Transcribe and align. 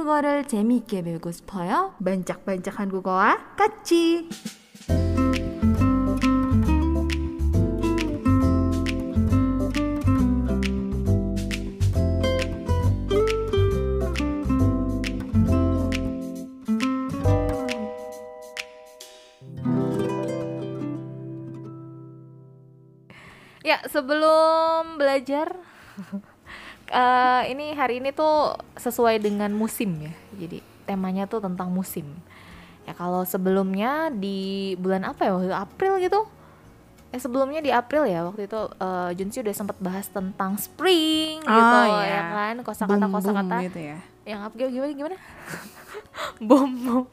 한국어를 0.00 0.48
재미있게 0.48 1.02
배우고 1.02 1.32
싶어요? 1.32 1.94
반짝반짝 2.02 2.80
한국어와 2.80 3.56
같이. 3.56 4.26
Ya, 23.62 23.82
sebelum 23.90 24.96
belajar 24.96 25.59
eh, 26.91 27.41
ini 27.47 27.71
hari 27.71 27.97
ini 27.97 28.11
tuh 28.11 28.35
sesuai 28.75 29.17
dengan 29.17 29.49
musim 29.51 29.95
ya. 29.97 30.13
Jadi 30.37 30.59
temanya 30.83 31.25
tuh 31.25 31.39
tentang 31.39 31.67
musim. 31.67 32.05
Ya 32.83 32.91
kalau 32.91 33.23
sebelumnya 33.23 34.09
di 34.09 34.39
bulan 34.75 35.05
apa 35.05 35.23
ya? 35.23 35.31
Waktu 35.33 35.53
April 35.53 35.93
gitu. 35.99 36.21
Eh 37.09 37.19
sebelumnya 37.19 37.59
di 37.59 37.67
April 37.69 38.03
ya 38.05 38.23
waktu 38.23 38.45
itu 38.45 38.55
eh, 38.73 39.09
Junsi 39.13 39.39
udah 39.39 39.51
sempat 39.53 39.75
bahas 39.77 40.07
tentang 40.07 40.55
spring 40.55 41.39
gitu 41.39 41.75
Oh, 41.75 41.99
ya 41.99 42.07
iya. 42.07 42.21
kan 42.29 42.55
kosakata 42.61 43.05
kosakata 43.05 43.55
gitu 43.65 43.79
ya. 43.81 43.97
yang 44.21 44.45
apa 44.45 44.53
gimana 44.55 44.93
gimana 44.93 45.17
bom 46.47 46.69
bom 46.77 47.03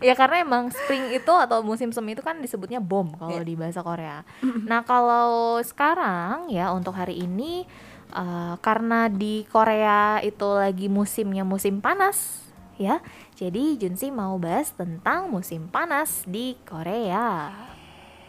ya 0.00 0.12
karena 0.12 0.42
emang 0.42 0.68
spring 0.68 1.14
itu 1.14 1.30
atau 1.30 1.62
musim 1.62 1.88
semi 1.88 2.12
itu 2.12 2.20
kan 2.20 2.36
disebutnya 2.36 2.80
bom 2.80 3.08
kalau 3.14 3.38
Iya. 3.38 3.46
di 3.46 3.54
bahasa 3.54 3.80
Korea 3.80 4.26
nah 4.64 4.82
kalau 4.82 5.56
sekarang 5.62 6.48
ya 6.48 6.68
untuk 6.70 6.92
hari 6.92 7.16
ini 7.18 7.64
eh, 8.10 8.54
karena 8.58 9.06
di 9.06 9.44
Korea 9.44 10.20
itu 10.20 10.48
lagi 10.50 10.86
musimnya 10.86 11.42
musim 11.42 11.78
panas 11.78 12.44
ya 12.76 13.02
jadi 13.34 13.74
Junsi 13.76 14.08
mau 14.08 14.36
bahas 14.36 14.70
tentang 14.70 15.26
musim 15.28 15.66
panas 15.66 16.22
di 16.24 16.54
Korea 16.62 17.50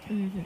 Mhm. 0.09 0.41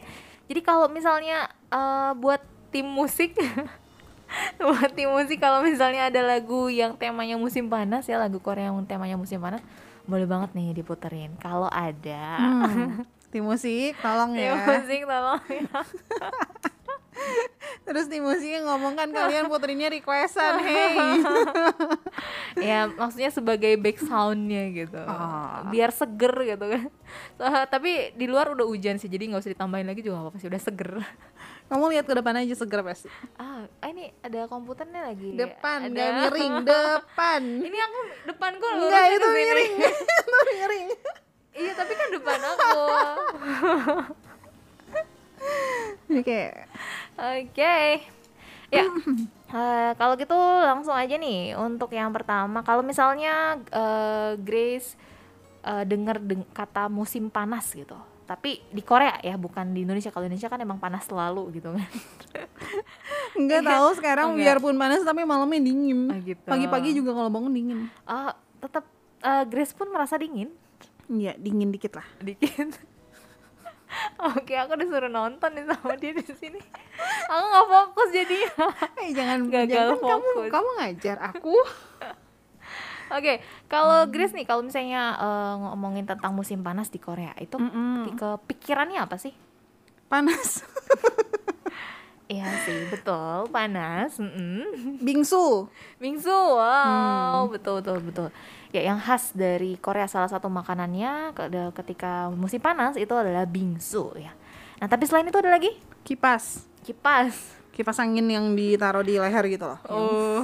jadi 0.45 0.59
kalau 0.59 0.87
misalnya 0.87 1.47
eh, 1.69 2.11
buat 2.13 2.43
tim 2.67 2.83
musik 2.83 3.31
buat 4.59 4.91
tim 4.91 5.07
musik 5.07 5.37
kalau 5.37 5.61
misalnya 5.61 6.09
ada 6.09 6.19
lagu 6.19 6.67
yang 6.67 6.93
temanya 6.93 7.37
musim 7.37 7.67
panas 7.67 8.03
ya 8.03 8.17
lagu 8.17 8.37
Korea 8.37 8.67
yang 8.67 8.83
temanya 8.83 9.15
musim 9.15 9.39
panas 9.39 9.63
boleh 10.03 10.27
banget 10.27 10.51
nih 10.51 10.75
diputerin 10.75 11.31
kalau 11.37 11.67
ada 11.67 12.37
Hmm. 12.67 13.07
Tim 13.33 13.49
musik, 13.49 13.97
tolong 13.97 14.37
tim 14.37 14.45
ya. 14.45 14.61
musik 14.61 15.09
tolong 15.09 15.41
ya. 15.49 15.65
Terus 17.83 18.07
tim 18.07 18.21
musiknya 18.21 18.63
ngomong 18.63 18.93
kan 18.93 19.09
kalian 19.09 19.45
puterinnya 19.45 19.89
requestan, 19.89 20.55
hey. 20.57 21.19
ya 22.63 22.87
maksudnya 22.87 23.27
sebagai 23.29 23.75
back 23.75 23.99
soundnya 23.99 24.71
gitu 24.71 24.95
Oh. 24.95 25.67
biar 25.67 25.89
seger 25.89 26.31
gitu 26.47 26.65
kan 26.65 26.87
So, 27.33 27.43
tapi 27.67 28.13
di 28.13 28.25
luar 28.25 28.49
udah 28.49 28.63
hujan 28.63 28.95
sih 28.95 29.05
jadi 29.05 29.27
nggak 29.27 29.41
usah 29.41 29.51
ditambahin 29.51 29.85
lagi 29.85 29.99
juga 29.99 30.21
apa-apa 30.21 30.37
sih 30.37 30.47
udah 30.47 30.57
seger 30.57 31.01
Kamu 31.65 31.89
lihat 31.89 32.03
ke 32.03 32.13
depan 32.13 32.35
aja 32.35 32.53
seger 32.53 32.81
pasti. 32.81 33.09
ah 33.35 33.65
ah, 33.75 33.87
ini 33.87 34.13
ada 34.19 34.45
komputernya 34.45 35.01
lagi 35.05 35.33
Depan, 35.33 35.77
ada 35.85 36.03
miring, 36.21 36.53
depan. 36.69 37.41
ini 37.59 37.77
aku 37.77 37.99
depanku 38.25 38.65
lurus 38.65 38.87
Enggak, 38.87 39.03
ke 39.03 39.13
itu 39.13 39.27
miring. 39.29 39.73
itu 40.23 40.37
miring. 40.47 40.87
iya 41.53 41.71
tapi 41.73 41.93
kan 41.93 42.07
depan 42.11 42.39
aku 42.47 42.71
Ini 46.05 46.21
kayak 46.21 46.53
Oke. 47.13 47.77
Ya. 48.73 48.83
eh, 49.53 49.91
kalau 49.95 50.17
gitu 50.17 50.33
langsung 50.65 50.97
aja 50.97 51.13
nih 51.13 51.53
untuk 51.53 51.93
yang 51.93 52.09
pertama. 52.09 52.65
Kalau 52.65 52.81
misalnya 52.81 53.61
eh, 53.69 54.31
Grace 54.41 54.97
eh, 55.61 55.83
dengar 55.85 56.17
deng- 56.17 56.49
kata 56.51 56.89
musim 56.89 57.29
panas 57.29 57.69
gitu. 57.69 57.93
Tapi 58.23 58.63
di 58.71 58.79
Korea 58.81 59.19
ya, 59.19 59.35
bukan 59.35 59.75
di 59.75 59.83
Indonesia. 59.83 60.09
Kalau 60.09 60.25
Indonesia 60.25 60.47
kan 60.47 60.57
emang 60.57 60.79
panas 60.79 61.05
selalu 61.05 61.53
gitu 61.53 61.75
kan. 61.75 61.85
Enggak 63.39 63.61
tahu 63.65 63.87
sekarang 63.97 64.33
enggak. 64.33 64.57
biarpun 64.57 64.75
panas 64.79 65.03
tapi 65.03 65.21
malamnya 65.21 65.59
dingin. 65.59 66.09
Oh, 66.09 66.17
gitu. 66.23 66.47
Pagi-pagi 66.47 66.95
juga 66.95 67.11
kalau 67.13 67.29
bangun 67.29 67.51
dingin. 67.51 67.79
Ah, 68.07 68.33
tetap 68.57 68.87
eh, 69.21 69.43
Grace 69.45 69.75
pun 69.75 69.91
merasa 69.91 70.17
dingin 70.17 70.49
Iya, 71.11 71.35
dingin 71.35 71.69
dikit 71.69 71.99
lah. 71.99 72.07
dikit. 72.23 72.73
Oke, 74.19 74.53
aku 74.53 74.73
disuruh 74.75 75.07
nonton 75.07 75.49
nih 75.51 75.65
sama 75.65 75.93
dia 75.95 76.11
di 76.11 76.23
sini. 76.23 76.59
Aku 77.25 77.43
nggak 77.43 77.67
fokus 77.67 78.09
jadi. 78.11 78.37
Eh 78.99 79.09
jangan 79.11 79.39
Gagal 79.47 79.67
jangan 79.67 79.97
kamu 79.99 80.27
fokus. 80.29 80.51
kamu 80.51 80.69
ngajar 80.79 81.17
aku. 81.21 81.55
Oke, 83.11 83.33
kalau 83.67 84.09
Grace 84.09 84.33
nih, 84.33 84.41
kalau 84.41 84.61
misalnya 84.61 85.13
eh, 85.15 85.53
ngomongin 85.59 86.05
tentang 86.05 86.33
musim 86.33 86.61
panas 86.61 86.89
di 86.89 86.97
Korea, 86.97 87.35
itu 87.37 87.57
Mm-mm. 87.57 88.17
kepikirannya 88.17 89.01
apa 89.01 89.17
sih? 89.17 89.33
Panas. 90.07 90.61
Iya 92.23 92.49
sih, 92.65 92.87
betul, 92.89 93.45
panas. 93.51 94.17
mm-mm. 94.17 94.97
Bingsu. 95.03 95.67
Bingsu, 95.99 96.31
wow, 96.33 97.45
betul 97.45 97.83
betul 97.83 97.99
betul. 97.99 98.27
Ya, 98.73 98.81
yang 98.89 98.97
khas 98.97 99.37
dari 99.37 99.77
Korea 99.77 100.09
salah 100.09 100.25
satu 100.25 100.49
makanannya 100.49 101.37
ke- 101.37 101.73
ketika 101.77 102.33
musim 102.33 102.57
panas 102.57 102.97
itu 102.97 103.13
adalah 103.13 103.45
bingsu 103.45 104.09
ya. 104.17 104.33
Nah, 104.81 104.89
tapi 104.89 105.05
selain 105.05 105.29
itu 105.29 105.37
ada 105.37 105.53
lagi 105.53 105.69
Kipas. 106.01 106.65
kipas. 106.81 107.53
Kipas 107.69 108.01
angin 108.01 108.25
yang 108.25 108.57
ditaruh 108.57 109.05
di 109.05 109.21
leher 109.21 109.45
gitu 109.45 109.69
loh. 109.69 109.79
Oh, 109.85 110.41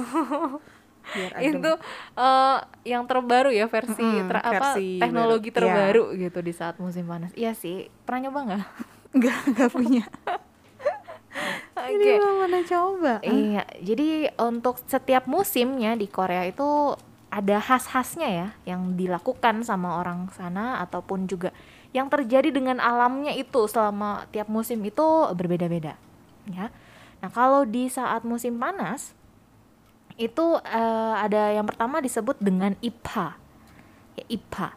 itu 1.42 1.70
eh, 2.14 2.58
yang 2.86 3.02
terbaru 3.10 3.50
ya 3.50 3.66
versi 3.66 3.98
Mm-mm, 3.98 4.30
ter- 4.30 4.46
apa 4.46 4.78
versi 4.78 5.02
teknologi 5.02 5.50
baru, 5.50 5.58
terbaru 5.58 6.04
gitu 6.14 6.38
di 6.38 6.52
saat 6.54 6.78
musim 6.78 7.10
panas. 7.10 7.34
Iya 7.34 7.52
sih, 7.58 7.90
pernah 8.06 8.30
nyoba 8.30 8.38
nggak? 8.46 8.62
enggak 9.18 9.38
enggak 9.50 9.70
punya. 9.74 10.04
Oke. 11.80 11.98
Ini 11.98 12.04
belum 12.22 12.36
pernah 12.46 12.62
coba. 12.62 13.14
Iya, 13.26 13.62
jadi 13.82 14.08
untuk 14.38 14.78
setiap 14.86 15.26
musimnya 15.26 15.98
di 15.98 16.06
Korea 16.06 16.46
itu 16.46 16.94
ada 17.30 17.62
khas-khasnya 17.62 18.28
ya 18.28 18.48
yang 18.74 18.98
dilakukan 18.98 19.62
sama 19.62 20.02
orang 20.02 20.26
sana 20.34 20.82
ataupun 20.82 21.30
juga 21.30 21.54
yang 21.94 22.10
terjadi 22.10 22.50
dengan 22.50 22.82
alamnya 22.82 23.34
itu 23.34 23.66
selama 23.70 24.26
tiap 24.34 24.50
musim 24.50 24.82
itu 24.82 25.06
berbeda-beda 25.34 25.94
ya. 26.50 26.70
Nah, 27.20 27.30
kalau 27.30 27.68
di 27.68 27.86
saat 27.86 28.24
musim 28.24 28.56
panas 28.56 29.12
itu 30.20 30.46
eh, 30.68 31.14
ada 31.16 31.54
yang 31.54 31.64
pertama 31.64 32.00
disebut 32.02 32.36
dengan 32.40 32.76
IPA. 32.84 33.36
Ya, 34.18 34.24
IPA. 34.28 34.68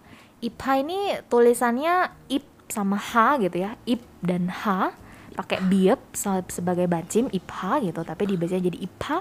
IPA 0.44 0.72
ini 0.84 1.00
tulisannya 1.32 1.96
ip 2.32 2.46
sama 2.68 3.00
h 3.00 3.40
gitu 3.44 3.64
ya. 3.64 3.76
Ip 3.88 4.04
dan 4.24 4.52
h 4.52 4.92
pakai 5.34 5.60
biep 5.66 6.00
se- 6.14 6.52
sebagai 6.54 6.86
bacim 6.86 7.28
IPA 7.34 7.92
gitu, 7.92 8.02
tapi 8.06 8.24
dibacanya 8.30 8.70
jadi 8.70 8.80
IPA. 8.86 9.18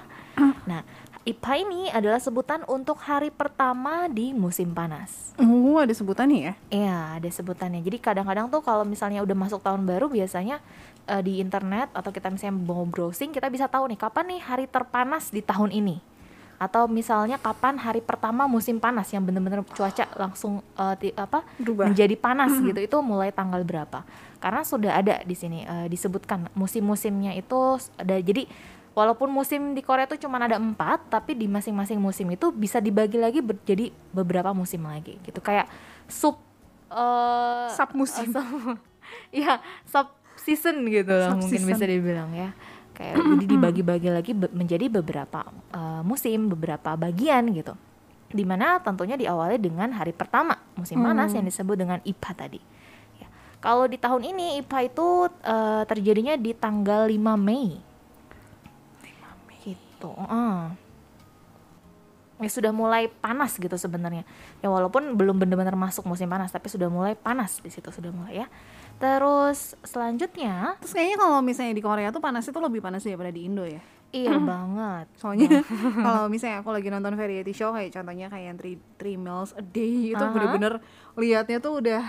Nah, 0.70 0.82
IPA 1.22 1.53
ini 1.62 1.87
adalah 1.87 2.19
sebutan 2.19 2.66
untuk 2.66 2.99
hari 2.99 3.31
pertama 3.31 4.10
di 4.10 4.34
musim 4.34 4.75
panas. 4.75 5.31
Oh, 5.38 5.78
ada 5.78 5.94
sebutannya 5.94 6.50
ya? 6.50 6.55
Iya, 6.66 6.99
ada 7.22 7.31
sebutannya. 7.31 7.78
Jadi 7.78 8.03
kadang-kadang 8.03 8.50
tuh 8.50 8.59
kalau 8.59 8.83
misalnya 8.83 9.22
udah 9.22 9.37
masuk 9.38 9.62
tahun 9.62 9.87
baru 9.87 10.11
biasanya 10.11 10.59
eh, 11.06 11.22
di 11.22 11.38
internet 11.38 11.94
atau 11.94 12.11
kita 12.11 12.27
misalnya 12.27 12.59
mau 12.59 12.82
browsing 12.82 13.31
kita 13.31 13.47
bisa 13.47 13.71
tahu 13.71 13.87
nih 13.87 14.03
kapan 14.03 14.34
nih 14.34 14.41
hari 14.43 14.66
terpanas 14.66 15.31
di 15.31 15.38
tahun 15.38 15.71
ini. 15.71 16.03
Atau 16.59 16.91
misalnya 16.91 17.38
kapan 17.38 17.78
hari 17.78 18.03
pertama 18.03 18.50
musim 18.50 18.82
panas 18.82 19.06
yang 19.11 19.22
bener-bener 19.22 19.62
cuaca 19.62 20.11
langsung 20.19 20.59
eh, 20.75 20.94
ti- 20.99 21.15
apa 21.15 21.47
Berubah. 21.55 21.87
menjadi 21.87 22.19
panas 22.19 22.50
gitu. 22.59 22.82
Itu 22.82 22.99
mulai 22.99 23.31
tanggal 23.31 23.62
berapa? 23.62 24.03
Karena 24.43 24.66
sudah 24.66 24.99
ada 24.99 25.22
di 25.22 25.38
sini 25.38 25.62
eh, 25.62 25.87
disebutkan 25.87 26.50
musim-musimnya 26.59 27.31
itu 27.38 27.79
ada. 27.94 28.19
Jadi 28.19 28.50
walaupun 28.93 29.29
musim 29.29 29.73
di 29.73 29.81
Korea 29.81 30.05
itu 30.05 30.21
cuma 30.21 30.37
ada 30.37 30.56
empat, 30.56 31.09
tapi 31.09 31.33
di 31.33 31.49
masing-masing 31.49 31.97
musim 31.97 32.29
itu 32.29 32.50
bisa 32.50 32.79
dibagi 32.79 33.17
lagi 33.17 33.41
jadi 33.62 33.89
beberapa 34.11 34.53
musim 34.53 34.85
lagi 34.85 35.17
gitu. 35.23 35.41
Kayak 35.41 35.69
sub 36.06 36.37
eh 36.89 37.69
Sub 37.73 37.91
musim. 37.93 38.29
eh, 38.29 38.33
sub- 38.33 38.81
Iya, 39.41 39.61
sub 39.85 40.09
season 40.37 40.85
gitu 40.87 41.12
lah 41.12 41.37
mungkin 41.37 41.61
season. 41.61 41.69
bisa 41.73 41.85
dibilang 41.85 42.31
ya. 42.33 42.53
Kayak 42.93 43.17
jadi 43.19 43.44
dibagi-bagi 43.56 44.09
lagi 44.09 44.33
be- 44.33 44.53
menjadi 44.53 44.89
beberapa 44.89 45.41
eh, 45.73 46.03
musim, 46.05 46.53
beberapa 46.53 46.93
bagian 46.95 47.49
gitu. 47.50 47.73
Di 48.33 48.45
mana 48.45 48.81
tentunya 48.81 49.17
diawali 49.17 49.56
dengan 49.56 49.93
hari 49.93 50.12
pertama 50.12 50.56
musim 50.73 51.00
panas 51.00 51.33
yang 51.33 51.45
disebut 51.45 51.77
dengan 51.77 52.00
IPA 52.00 52.31
tadi. 52.33 52.61
Ya. 53.17 53.29
Kalau 53.61 53.85
di 53.85 53.97
tahun 53.97 54.25
ini 54.27 54.61
IPA 54.61 54.79
itu 54.88 55.09
eh, 55.45 55.83
terjadinya 55.85 56.35
di 56.37 56.53
tanggal 56.53 57.09
5 57.09 57.17
Mei. 57.37 57.92
5 60.02 60.10
Mei. 60.10 60.10
Gitu. 60.10 60.10
heeh. 60.19 60.58
Ya 62.43 62.50
sudah 62.50 62.75
mulai 62.75 63.06
panas 63.06 63.54
gitu 63.54 63.78
sebenarnya. 63.78 64.26
Ya 64.58 64.66
walaupun 64.66 65.14
belum 65.14 65.38
benar-benar 65.38 65.78
masuk 65.78 66.02
musim 66.10 66.26
panas, 66.26 66.50
tapi 66.50 66.66
sudah 66.66 66.90
mulai 66.90 67.14
panas 67.14 67.62
di 67.62 67.70
situ 67.70 67.87
sudah 67.94 68.10
mulai 68.10 68.43
ya. 68.43 68.46
Terus 68.99 69.78
selanjutnya 69.82 70.78
Terus 70.82 70.94
kayaknya 70.94 71.19
kalau 71.22 71.38
misalnya 71.43 71.75
di 71.75 71.82
Korea 71.82 72.10
tuh 72.10 72.22
panas 72.22 72.46
itu 72.46 72.58
lebih 72.58 72.82
panas 72.82 73.06
daripada 73.06 73.31
di 73.31 73.46
Indo 73.46 73.62
ya. 73.62 73.78
Iya 74.10 74.43
banget. 74.52 75.06
Soalnya 75.14 75.62
kalau 76.06 76.26
misalnya 76.26 76.66
aku 76.66 76.70
lagi 76.75 76.90
nonton 76.90 77.14
variety 77.14 77.54
show 77.54 77.70
kayak 77.70 77.94
contohnya 77.94 78.26
kayak 78.26 78.44
yang 78.50 78.58
three, 78.58 78.76
three 78.99 79.14
meals 79.14 79.54
a 79.54 79.62
day 79.62 80.10
itu 80.10 80.19
Aha. 80.19 80.34
bener-bener 80.34 80.82
liatnya 81.14 81.58
tuh 81.62 81.78
udah 81.78 82.02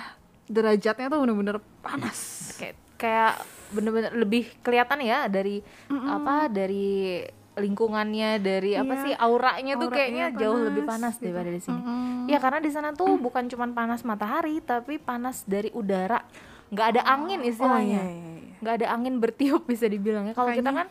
derajatnya 0.49 1.07
tuh 1.13 1.19
bener-bener 1.21 1.57
panas. 1.85 2.19
Kayak 2.57 2.75
kayak 2.97 3.33
bener-bener 3.73 4.11
lebih 4.17 4.49
kelihatan 4.61 5.01
ya 5.01 5.25
dari 5.29 5.59
apa 5.89 6.47
dari 6.49 7.21
lingkungannya 7.55 8.38
dari 8.38 8.73
apa 8.73 8.91
Iya. 8.91 9.01
sih 9.01 9.13
auranya 9.13 9.73
tuh 9.75 9.88
Auranya 9.88 9.95
kayaknya 9.95 10.25
jauh 10.35 10.59
lebih 10.59 10.83
panas 10.83 11.13
panas 11.13 11.15
daripada 11.17 11.50
di 11.50 11.59
sini. 11.59 11.77
Mm-mm. 11.77 12.25
Ya 12.25 12.38
karena 12.38 12.59
di 12.59 12.69
sana 12.69 12.89
tuh 12.91 13.15
bukan 13.15 13.45
cuman 13.45 13.71
panas 13.71 14.01
matahari 14.01 14.57
tapi 14.59 14.97
panas 14.97 15.44
dari 15.44 15.69
udara. 15.71 16.21
nggak 16.67 16.88
ada 16.89 17.01
angin 17.07 17.39
Oh 17.39 17.45
istilahnya. 17.45 18.01
iya 18.01 18.03
iya 18.03 18.31
iya. 18.39 18.53
nggak 18.59 18.75
ada 18.75 18.88
angin 18.89 19.13
bertiup 19.15 19.61
bisa 19.69 19.85
dibilangnya 19.85 20.33
kalau 20.33 20.50
kita 20.50 20.73
kan 20.73 20.88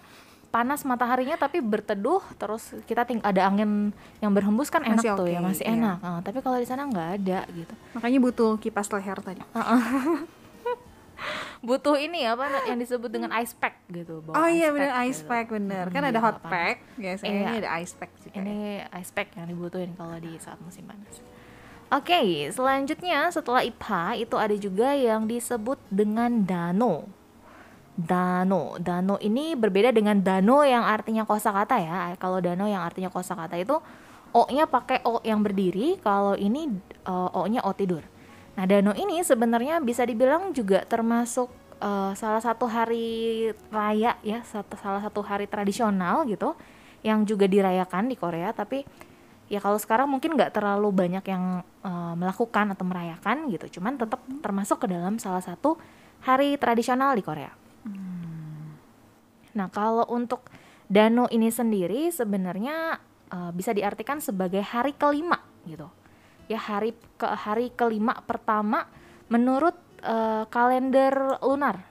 panas 0.49 0.85
mataharinya 0.85 1.35
tapi 1.35 1.59
berteduh 1.59 2.23
terus 2.37 2.76
kita 2.85 3.03
ting 3.03 3.19
ada 3.20 3.43
angin 3.43 3.91
yang 4.19 4.31
berhembus 4.31 4.69
kan 4.69 4.85
enak 4.85 5.00
Masih 5.00 5.17
tuh 5.17 5.26
ya 5.26 5.41
masih 5.41 5.64
iya. 5.64 5.75
enak 5.75 5.97
Nah, 5.99 6.20
tapi 6.20 6.38
kalau 6.38 6.55
di 6.55 6.69
sana 6.69 6.85
nggak 6.85 7.09
ada 7.19 7.41
gitu 7.50 7.75
Makanya 7.93 8.19
butuh 8.20 8.50
kipas 8.56 8.87
leher 8.88 9.19
tadi. 9.19 9.41
butuh 11.61 11.95
ini 11.95 12.25
apa 12.25 12.67
yang 12.67 12.77
disebut 12.77 13.07
dengan 13.07 13.31
ice 13.35 13.53
pack 13.53 13.79
gitu 13.87 14.19
bawa 14.21 14.35
Oh 14.37 14.47
iya 14.47 14.69
ice 14.69 14.77
pack 14.77 14.93
ice 15.01 15.17
gitu. 15.17 15.29
pack 15.29 15.47
bener. 15.49 15.85
Kan 15.87 16.01
Hmm, 16.01 16.09
ada 16.09 16.17
biar 16.17 16.25
hot 16.25 16.39
pack, 16.43 16.77
biasanya 16.95 17.31
Iya. 17.31 17.43
ini 17.45 17.55
ada 17.59 17.71
ice 17.79 17.95
pack 17.95 18.11
juga. 18.19 18.35
ini 18.37 18.57
ice 18.93 19.11
pack 19.11 19.29
yang 19.35 19.47
dibutuhin 19.47 19.91
kalau 19.93 20.17
di 20.17 20.33
saat 20.37 20.59
musim 20.59 20.85
panas 20.85 21.23
oke 21.89 22.21
selanjutnya 22.49 23.29
setelah 23.29 23.61
IPA 23.61 24.05
itu 24.19 24.37
ada 24.37 24.57
juga 24.57 24.89
yang 24.93 25.25
disebut 25.25 25.77
dengan 25.89 26.43
dano 26.43 27.07
Dano, 27.93 28.81
dano 28.81 29.21
ini 29.21 29.53
berbeda 29.53 29.93
dengan 29.93 30.17
dano 30.17 30.65
yang 30.65 30.81
artinya 30.81 31.29
kosakata 31.29 31.77
ya. 31.77 32.17
Kalau 32.17 32.41
dano 32.41 32.65
yang 32.65 32.81
artinya 32.81 33.13
kosakata 33.13 33.53
itu 33.55 33.77
o-nya 34.33 34.65
pakai 34.65 35.05
o 35.05 35.21
yang 35.21 35.45
berdiri, 35.45 36.01
kalau 36.01 36.33
ini 36.33 36.73
eh, 37.05 37.29
o-nya 37.37 37.61
o 37.61 37.77
tidur. 37.77 38.01
Nah, 38.52 38.64
dano 38.69 38.93
ini 38.93 39.25
sebenarnya 39.25 39.81
bisa 39.81 40.04
dibilang 40.04 40.52
juga 40.52 40.84
termasuk 40.84 41.49
eh, 41.81 42.12
salah 42.12 42.43
satu 42.43 42.69
hari 42.69 43.49
raya 43.72 44.20
ya, 44.20 44.44
satu, 44.44 44.76
salah 44.76 45.00
satu 45.00 45.25
hari 45.25 45.49
tradisional 45.49 46.28
gitu 46.28 46.52
yang 47.02 47.26
juga 47.26 47.50
dirayakan 47.50 48.12
di 48.12 48.16
Korea, 48.20 48.54
tapi 48.54 48.87
ya 49.50 49.58
kalau 49.58 49.76
sekarang 49.76 50.06
mungkin 50.06 50.38
nggak 50.38 50.54
terlalu 50.54 50.93
banyak 50.93 51.25
yang 51.26 51.64
eh, 51.82 52.14
melakukan 52.14 52.76
atau 52.76 52.84
merayakan 52.84 53.49
gitu, 53.50 53.81
cuman 53.81 53.96
tetap 53.96 54.20
termasuk 54.44 54.84
ke 54.84 54.87
dalam 54.87 55.16
salah 55.16 55.43
satu 55.43 55.81
hari 56.22 56.54
tradisional 56.60 57.16
di 57.16 57.25
Korea. 57.25 57.50
Nah, 59.52 59.69
kalau 59.69 60.08
untuk 60.08 60.49
Dano 60.93 61.25
ini 61.32 61.49
sendiri 61.49 62.12
sebenarnya 62.12 63.00
eh, 63.32 63.50
bisa 63.56 63.72
diartikan 63.72 64.20
sebagai 64.20 64.60
hari 64.60 64.93
kelima 64.93 65.40
gitu. 65.64 65.88
Ya 66.47 66.59
hari 66.59 66.93
ke 67.17 67.27
hari 67.27 67.71
kelima 67.71 68.15
pertama 68.23 68.87
menurut 69.27 69.75
eh, 70.00 70.44
kalender 70.49 71.39
lunar. 71.41 71.83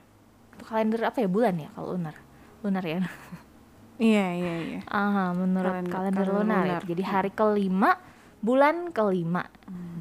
Itu 0.54 0.62
kalender 0.64 1.00
apa 1.04 1.18
ya 1.18 1.26
bulan 1.26 1.54
ya 1.56 1.68
kalau 1.72 1.94
lunar? 1.94 2.14
Lunar 2.62 2.84
ya. 2.84 3.00
Iya 4.02 4.26
iya 4.34 4.54
iya. 4.66 4.80
Aha, 4.90 5.30
menurut 5.30 5.70
Kalender- 5.86 5.92
kalender, 5.94 6.24
kalender 6.24 6.26
lunar. 6.26 6.64
lunar. 6.66 6.80
ya. 6.82 6.88
Jadi 6.90 7.02
hari 7.04 7.30
kelima 7.30 7.90
bulan 8.42 8.90
kelima. 8.90 9.46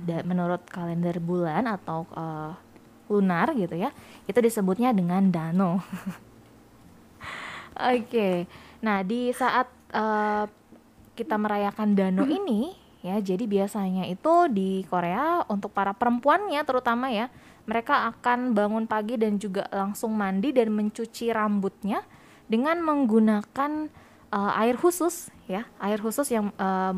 Da- 0.02 0.26
menurut 0.26 0.66
kalender 0.66 1.22
bulan 1.22 1.70
atau 1.70 2.10
eh, 2.10 2.52
lunar 3.12 3.54
gitu 3.54 3.76
ya, 3.78 3.94
itu 4.26 4.40
disebutnya 4.40 4.90
dengan 4.90 5.30
Dano. 5.30 5.78
Oke, 7.94 8.50
nah 8.82 9.06
di 9.06 9.30
saat 9.32 9.70
eh, 9.94 10.44
kita 11.14 11.36
merayakan 11.38 11.94
Dano 11.94 12.26
ini 12.26 12.74
ya, 13.02 13.18
jadi 13.22 13.44
biasanya 13.46 14.08
itu 14.10 14.50
di 14.50 14.86
Korea 14.88 15.46
untuk 15.50 15.74
para 15.74 15.94
perempuannya 15.94 16.62
terutama 16.66 17.10
ya, 17.10 17.30
mereka 17.70 18.10
akan 18.14 18.58
bangun 18.58 18.86
pagi 18.90 19.18
dan 19.18 19.38
juga 19.38 19.70
langsung 19.70 20.18
mandi 20.18 20.50
dan 20.54 20.74
mencuci 20.74 21.30
rambutnya 21.30 22.02
dengan 22.50 22.82
menggunakan 22.82 23.90
eh, 24.32 24.62
air 24.62 24.76
khusus 24.78 25.30
ya, 25.46 25.66
air 25.82 26.00
khusus 26.02 26.30
yang 26.30 26.54
eh, 26.56 26.96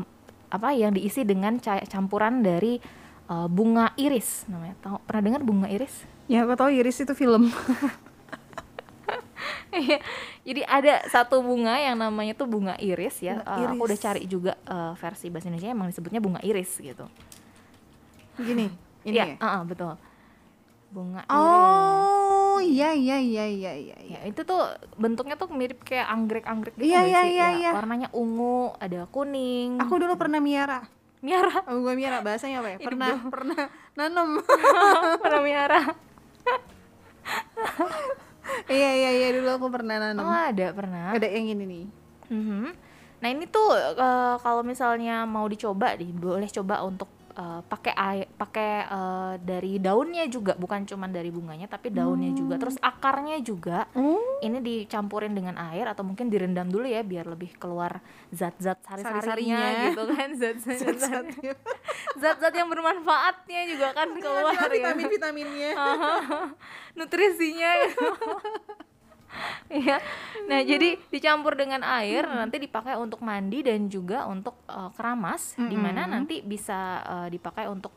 apa 0.54 0.68
yang 0.70 0.94
diisi 0.94 1.26
dengan 1.26 1.58
ca- 1.58 1.84
campuran 1.88 2.44
dari 2.44 2.78
eh, 3.28 3.48
bunga 3.48 3.92
iris 3.98 4.46
namanya. 4.46 4.76
Tahu 4.84 4.96
pernah 5.04 5.22
dengar 5.24 5.42
bunga 5.42 5.68
iris? 5.68 6.14
Ya 6.24 6.48
aku 6.48 6.56
tahu 6.56 6.72
Iris 6.72 7.04
itu 7.04 7.12
film. 7.12 7.52
Iya. 9.74 9.98
Jadi 10.44 10.62
ada 10.62 10.94
satu 11.06 11.40
bunga 11.40 11.74
yang 11.76 11.96
namanya 11.96 12.32
tuh 12.32 12.46
bunga 12.46 12.78
iris 12.78 13.18
ya. 13.18 13.40
Bunga 13.40 13.58
Eh, 13.58 13.70
aku 13.70 13.82
udah 13.82 13.92
iris. 13.92 14.04
cari 14.04 14.22
juga 14.24 14.52
eh, 14.60 14.92
versi 14.94 15.26
bahasa 15.28 15.46
Indonesia 15.46 15.68
emang 15.68 15.88
disebutnya 15.88 16.18
bunga 16.18 16.38
iris 16.40 16.78
gitu. 16.78 17.04
Gini, 18.36 18.70
ini 19.06 19.14
Iya, 19.14 19.24
ya. 19.24 19.36
heeh, 19.36 19.62
betul. 19.64 19.94
Bunga 20.88 21.22
iris. 21.22 21.34
Oh, 21.34 22.58
iya 22.58 22.94
iya 22.94 23.18
iya 23.18 23.44
iya 23.44 23.72
iya. 23.74 23.96
Ya, 24.06 24.20
itu 24.24 24.40
tuh 24.40 24.62
bentuknya 24.94 25.34
tuh 25.34 25.50
mirip 25.50 25.82
kayak 25.82 26.06
anggrek-anggrek 26.06 26.74
gitu 26.74 26.86
Iya, 26.86 27.00
iya, 27.02 27.20
sih? 27.20 27.34
iya, 27.34 27.42
Ya, 27.42 27.58
iya. 27.58 27.70
Warnanya 27.74 28.08
ungu, 28.10 28.78
ada 28.78 29.10
kuning. 29.10 29.82
Aku 29.82 29.98
dulu 29.98 30.14
pernah 30.14 30.38
miara. 30.38 30.86
miara, 31.18 31.50
Oh, 31.66 31.80
gue 31.80 31.94
miara 31.94 32.20
bahasanya 32.20 32.62
apa 32.62 32.68
ya? 32.68 32.78
Pernah 32.78 33.10
pernah 33.26 33.60
nanam. 33.94 34.38
pernah 35.24 35.42
miara. 35.42 35.80
Iya 38.68 38.90
iya 38.94 39.10
iya 39.12 39.28
dulu 39.32 39.48
aku 39.52 39.66
pernah 39.68 39.96
Oh, 39.96 40.02
nanam. 40.10 40.26
ada 40.26 40.66
pernah. 40.70 41.12
Ada 41.12 41.26
yang 41.26 41.46
ini 41.50 41.64
nih. 41.64 41.84
Mhm. 42.28 42.64
Nah 43.16 43.28
ini 43.30 43.44
tuh 43.46 43.72
eh, 43.74 44.34
kalau 44.38 44.60
misalnya 44.60 45.24
mau 45.24 45.44
dicoba 45.44 45.94
nih 45.94 46.10
boleh 46.10 46.48
coba 46.50 46.82
untuk 46.82 47.08
eh, 47.34 47.60
pakai 47.62 47.92
air, 47.92 48.26
pakai 48.30 48.70
eh, 48.82 49.34
dari 49.40 49.76
daunnya 49.76 50.24
juga 50.26 50.54
bukan 50.54 50.84
cuman 50.84 51.08
dari 51.08 51.28
bunganya 51.28 51.66
tapi 51.66 51.90
daunnya 51.90 52.30
juga 52.30 52.54
terus 52.56 52.78
akarnya 52.78 53.38
juga 53.38 53.86
Oh. 53.92 54.18
ini 54.40 54.58
dicampurin 54.58 55.30
dengan 55.30 55.54
air 55.64 55.86
atau 55.86 56.02
mungkin 56.02 56.26
direndam 56.26 56.66
dulu 56.66 56.84
ya 56.84 57.00
biar 57.00 57.26
lebih 57.26 57.54
keluar 57.54 57.98
zat-zat 58.28 58.78
sari-sarinya 58.80 59.20
Sari-sarinya. 59.20 59.84
gitu 59.84 60.02
kan 60.08 60.28
zat-zat 60.40 60.78
Zat-zatnya. 60.84 61.52
zat-zat 62.16 62.54
yang 62.54 62.68
bermanfaatnya 62.68 63.60
juga 63.66 63.88
kan 63.92 64.08
keluar 64.14 64.54
ya 64.54 64.66
vitamin 64.68 65.06
vitaminnya. 65.08 65.72
nutrisinya 66.96 67.70
gitu. 67.84 68.08
Iya. 69.70 69.98
Nah, 70.44 70.60
jadi 70.60 71.00
dicampur 71.08 71.54
dengan 71.54 71.80
air 71.82 72.22
nanti 72.24 72.58
dipakai 72.58 72.94
untuk 72.94 73.18
mandi 73.20 73.60
dan 73.60 73.86
juga 73.86 74.24
untuk 74.24 74.60
eh, 74.64 74.90
keramas 74.92 75.56
di 75.56 75.74
mana 75.74 76.04
nanti 76.06 76.40
bisa 76.40 76.78
eh, 77.02 77.28
dipakai 77.28 77.66
untuk 77.66 77.90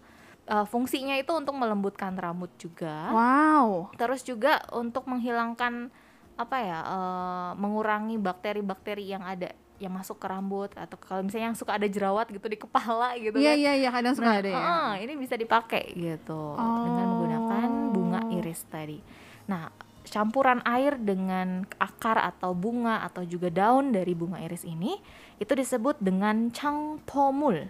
eh, 0.45 0.63
fungsinya 0.63 1.13
itu 1.13 1.29
untuk 1.29 1.53
melembutkan 1.53 2.13
rambut 2.13 2.49
juga. 2.55 3.11
Wow. 3.11 3.91
Terus 3.93 4.21
juga 4.21 4.63
untuk 4.71 5.05
menghilangkan 5.05 5.91
apa 6.35 6.57
ya? 6.57 6.79
eh, 6.81 7.51
mengurangi 7.55 8.15
bakteri-bakteri 8.15 9.05
yang 9.05 9.21
ada 9.21 9.51
yang 9.77 9.93
masuk 9.93 10.17
ke 10.17 10.25
rambut 10.25 10.73
atau 10.73 10.97
kalau 10.97 11.21
misalnya 11.21 11.47
yang 11.47 11.55
suka 11.55 11.77
ada 11.77 11.85
jerawat 11.85 12.25
gitu 12.27 12.45
di 12.45 12.57
kepala 12.57 13.13
gitu 13.15 13.37
Iya 13.37 13.53
kan. 13.53 13.57
iya 13.59 13.71
iya 13.75 13.89
kadang 13.91 14.13
suka 14.13 14.25
Nah, 14.25 14.37
ada 14.41 14.49
ya. 14.49 14.57
ah, 14.57 14.93
ini 14.97 15.13
bisa 15.13 15.35
dipakai 15.35 15.93
gitu 15.93 16.57
dengan 16.57 17.05
menggunakan 17.07 17.69
bunga 17.91 18.21
Oh. 18.25 18.33
iris 18.33 18.65
tadi. 18.65 18.97
Nah, 19.45 19.69
campuran 20.07 20.63
air 20.63 20.95
dengan 20.97 21.67
akar 21.77 22.17
atau 22.17 22.55
bunga 22.55 23.03
atau 23.05 23.23
juga 23.27 23.51
daun 23.51 23.91
dari 23.91 24.15
bunga 24.15 24.41
iris 24.41 24.63
ini 24.63 24.97
itu 25.37 25.53
disebut 25.53 26.01
dengan 26.01 26.49
changpomul. 26.49 27.69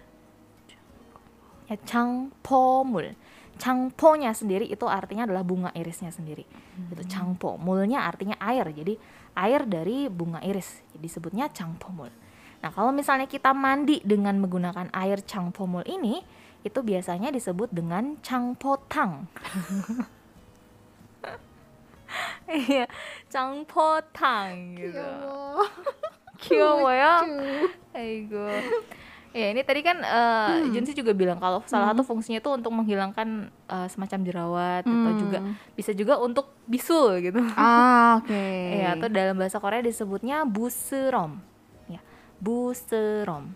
Ya, 1.68 1.76
changpomul. 1.84 3.12
Changponya 3.58 4.30
sendiri 4.32 4.70
itu 4.70 4.86
artinya 4.86 5.26
adalah 5.26 5.42
bunga 5.42 5.74
irisnya 5.74 6.14
sendiri. 6.14 6.46
Itu 6.94 7.02
changpo. 7.10 7.58
Mulnya 7.58 8.06
artinya 8.06 8.38
air. 8.38 8.70
Jadi 8.70 8.94
air 9.34 9.66
dari 9.66 10.06
bunga 10.06 10.38
iris. 10.46 10.86
Jadi 10.94 11.02
disebutnya 11.02 11.50
changpomul. 11.50 12.06
Nah, 12.62 12.70
kalau 12.70 12.94
misalnya 12.94 13.26
kita 13.26 13.50
mandi 13.50 13.98
dengan 14.06 14.38
menggunakan 14.38 14.94
air 14.94 15.26
changpomul 15.26 15.82
ini, 15.90 16.22
itu 16.62 16.78
biasanya 16.82 17.34
disebut 17.34 17.70
dengan 17.74 18.18
changpotang. 18.22 19.26
Iya, 22.48 22.88
changpotang 23.28 24.74
gitu. 24.76 25.08
Kyowo 26.40 26.88
ya. 26.88 27.20
Aigo. 27.92 28.48
Ya 29.36 29.52
ini 29.52 29.60
tadi 29.60 29.84
kan 29.84 30.00
eh, 30.00 30.72
Junsi 30.72 30.96
juga 30.96 31.12
bilang 31.12 31.36
kalau 31.36 31.60
salah 31.68 31.92
satu 31.92 32.00
fungsinya 32.00 32.40
itu 32.40 32.48
untuk 32.48 32.72
menghilangkan 32.72 33.52
eh, 33.52 33.88
semacam 33.92 34.18
jerawat 34.24 34.82
atau 34.88 35.12
juga 35.20 35.38
bisa 35.76 35.92
juga 35.92 36.16
untuk 36.16 36.48
bisul 36.64 37.20
gitu. 37.20 37.38
Ah, 37.58 38.18
oke. 38.24 38.32
Ya, 38.80 38.96
atau 38.96 39.08
dalam 39.12 39.36
bahasa 39.36 39.60
Korea 39.60 39.84
disebutnya 39.84 40.48
buserom. 40.48 41.44
Ya, 41.92 42.00
buserom. 42.40 43.52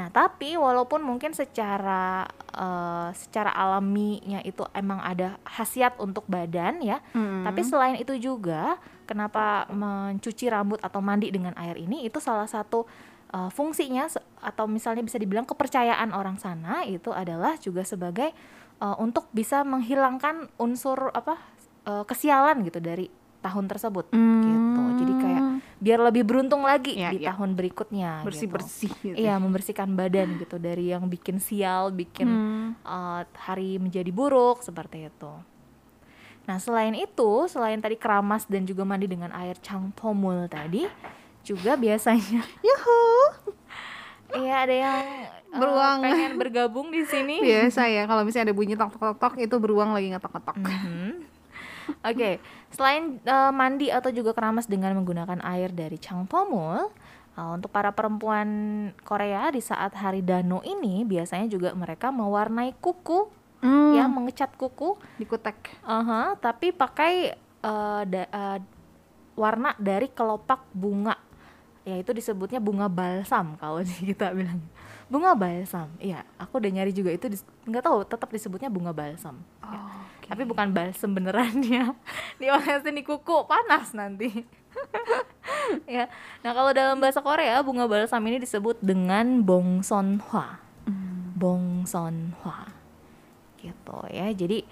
Nah, 0.00 0.08
tapi 0.08 0.56
walaupun 0.56 1.04
mungkin 1.04 1.36
secara 1.36 2.24
uh, 2.56 3.12
secara 3.12 3.52
alaminya 3.52 4.40
itu 4.40 4.64
emang 4.72 4.96
ada 4.96 5.36
khasiat 5.44 6.00
untuk 6.00 6.24
badan 6.24 6.80
ya, 6.80 7.04
Hmm. 7.12 7.44
tapi 7.44 7.60
selain 7.60 8.00
itu 8.00 8.16
juga 8.16 8.80
kenapa 9.04 9.68
mencuci 9.68 10.48
rambut 10.48 10.80
atau 10.80 11.04
mandi 11.04 11.28
dengan 11.28 11.52
air 11.60 11.76
ini 11.76 12.08
itu 12.08 12.16
salah 12.16 12.48
satu 12.48 12.88
uh, 13.36 13.52
fungsinya 13.52 14.08
atau 14.40 14.64
misalnya 14.64 15.04
bisa 15.04 15.20
dibilang 15.20 15.44
kepercayaan 15.44 16.16
orang 16.16 16.40
sana 16.40 16.80
itu 16.88 17.12
adalah 17.12 17.60
juga 17.60 17.84
sebagai 17.84 18.32
uh, 18.80 18.96
untuk 18.96 19.28
bisa 19.36 19.60
menghilangkan 19.68 20.48
unsur 20.56 21.12
apa 21.12 21.36
uh, 21.84 22.08
kesialan 22.08 22.64
gitu 22.64 22.80
dari 22.80 23.12
tahun 23.44 23.68
tersebut 23.68 24.16
gitu. 24.16 24.82
Jadi 25.04 25.12
kayak 25.16 25.42
biar 25.80 25.98
lebih 25.98 26.22
beruntung 26.22 26.60
lagi 26.60 26.92
Iya, 26.92 27.10
di 27.10 27.24
iya. 27.24 27.32
tahun 27.32 27.56
berikutnya 27.56 28.10
bersih 28.20 28.46
gitu. 28.46 28.54
bersih 28.54 28.92
gitu. 29.02 29.16
Iya, 29.16 29.34
membersihkan 29.34 29.88
badan 29.90 30.36
gitu 30.36 30.56
dari 30.56 30.92
yang 30.92 31.04
bikin 31.06 31.40
sial, 31.40 31.88
bikin 31.90 32.28
Hmm. 32.28 32.68
uh, 32.82 33.24
hari 33.34 33.76
menjadi 33.76 34.08
buruk 34.08 34.60
seperti 34.60 35.08
itu. 35.08 35.32
Nah, 36.44 36.56
selain 36.56 36.92
itu, 36.92 37.30
selain 37.46 37.78
tadi 37.78 37.94
keramas 37.94 38.44
dan 38.44 38.62
juga 38.62 38.82
mandi 38.82 39.06
dengan 39.06 39.32
air 39.32 39.56
cangpomul 39.56 40.46
tadi, 40.46 40.84
juga 41.40 41.74
biasanya 41.74 42.44
Yuhu. 42.66 43.00
Iya, 44.32 44.54
ada 44.60 44.74
yang 44.76 45.04
uh, 45.48 45.58
Beruang. 45.58 45.98
pengen 46.02 46.34
bergabung 46.36 46.88
di 46.88 47.02
sini. 47.02 47.40
Biasa 47.46 47.88
ya 47.88 48.04
kalau 48.04 48.22
misalnya 48.22 48.46
ada 48.46 48.54
bunyi 48.54 48.76
tok 48.76 48.94
tok 48.94 49.16
tok 49.16 49.34
itu 49.38 49.56
beruang 49.56 49.90
lagi 49.90 50.12
ngetok-ngetok. 50.12 50.56
Mhm. 50.60 51.39
Oke, 52.00 52.40
selain 52.68 53.18
uh, 53.22 53.50
mandi 53.50 53.88
atau 53.88 54.08
juga 54.08 54.32
keramas 54.32 54.64
dengan 54.64 54.96
menggunakan 54.96 55.40
air 55.42 55.70
dari 55.70 55.96
Changpomul, 55.96 56.88
uh, 57.36 57.50
untuk 57.52 57.68
para 57.68 57.90
perempuan 57.90 58.48
Korea 59.02 59.48
di 59.48 59.60
saat 59.60 59.92
hari 59.94 60.20
Dano 60.20 60.60
ini 60.62 61.04
biasanya 61.04 61.46
juga 61.46 61.72
mereka 61.72 62.08
mewarnai 62.08 62.76
kuku, 62.78 63.28
Hmm. 63.60 63.92
ya 63.92 64.08
mengecat 64.08 64.56
kuku, 64.56 64.96
Dikutek. 65.20 65.84
aha, 65.84 66.32
tapi 66.40 66.72
pakai 66.72 67.36
uh, 67.60 68.08
da- 68.08 68.32
uh, 68.32 68.58
warna 69.36 69.76
dari 69.76 70.08
kelopak 70.08 70.64
bunga, 70.72 71.12
yaitu 71.84 72.16
disebutnya 72.16 72.56
bunga 72.56 72.88
balsam 72.88 73.60
kalau 73.60 73.84
kita 74.00 74.32
bilang 74.32 74.64
bunga 75.10 75.34
balsam. 75.34 75.90
Iya, 75.98 76.22
aku 76.38 76.62
udah 76.62 76.70
nyari 76.70 76.94
juga 76.94 77.10
itu 77.10 77.26
nggak 77.66 77.82
tahu 77.82 78.06
tetap 78.06 78.30
disebutnya 78.30 78.70
bunga 78.70 78.94
balsam. 78.94 79.42
Ya. 79.60 79.82
Oke. 79.82 80.26
Tapi 80.30 80.42
bukan 80.46 80.70
balsem 80.70 81.10
benerannya. 81.10 81.98
Diolesin 82.40 82.94
di 82.94 83.02
kuku, 83.02 83.44
panas 83.50 83.90
nanti. 83.90 84.30
ya. 85.90 86.06
Nah, 86.46 86.54
kalau 86.54 86.70
dalam 86.70 87.02
bahasa 87.02 87.18
Korea, 87.18 87.58
bunga 87.66 87.90
balsam 87.90 88.22
ini 88.30 88.38
disebut 88.38 88.78
dengan 88.78 89.42
bongsonhwa. 89.42 90.62
Bongsonhwa. 91.34 92.70
Gitu 93.58 93.98
ya. 94.14 94.30
Jadi 94.30 94.62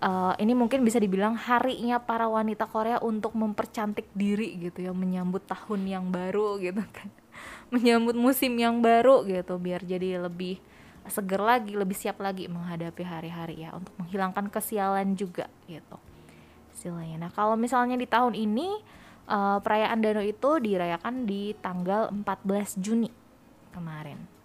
eh, 0.00 0.34
ini 0.42 0.52
mungkin 0.52 0.82
bisa 0.82 1.00
dibilang 1.00 1.36
harinya 1.36 2.00
para 2.00 2.28
wanita 2.28 2.68
Korea 2.68 3.00
untuk 3.00 3.32
mempercantik 3.36 4.08
diri 4.12 4.56
gitu 4.60 4.84
ya, 4.84 4.92
menyambut 4.92 5.44
tahun 5.48 5.86
yang 5.86 6.04
baru 6.10 6.60
gitu 6.60 6.82
kan. 6.92 7.08
Menyambut 7.74 8.16
musim 8.16 8.56
yang 8.56 8.80
baru 8.80 9.26
gitu 9.28 9.60
biar 9.60 9.84
jadi 9.84 10.22
lebih 10.22 10.56
seger 11.06 11.38
lagi, 11.38 11.76
lebih 11.76 11.94
siap 11.94 12.18
lagi 12.18 12.48
menghadapi 12.48 13.02
hari-hari 13.04 13.62
ya 13.62 13.76
untuk 13.76 13.92
menghilangkan 14.00 14.48
kesialan 14.48 15.14
juga 15.14 15.46
gitu. 15.68 15.98
Istilahnya. 16.72 17.28
Nah, 17.28 17.30
kalau 17.34 17.54
misalnya 17.54 17.94
di 17.98 18.08
tahun 18.08 18.32
ini 18.32 18.68
eh, 19.28 19.58
perayaan 19.60 20.00
Dano 20.00 20.22
itu 20.24 20.58
dirayakan 20.62 21.28
di 21.28 21.52
tanggal 21.60 22.08
14 22.10 22.80
Juni 22.80 23.10
kemarin. 23.76 24.36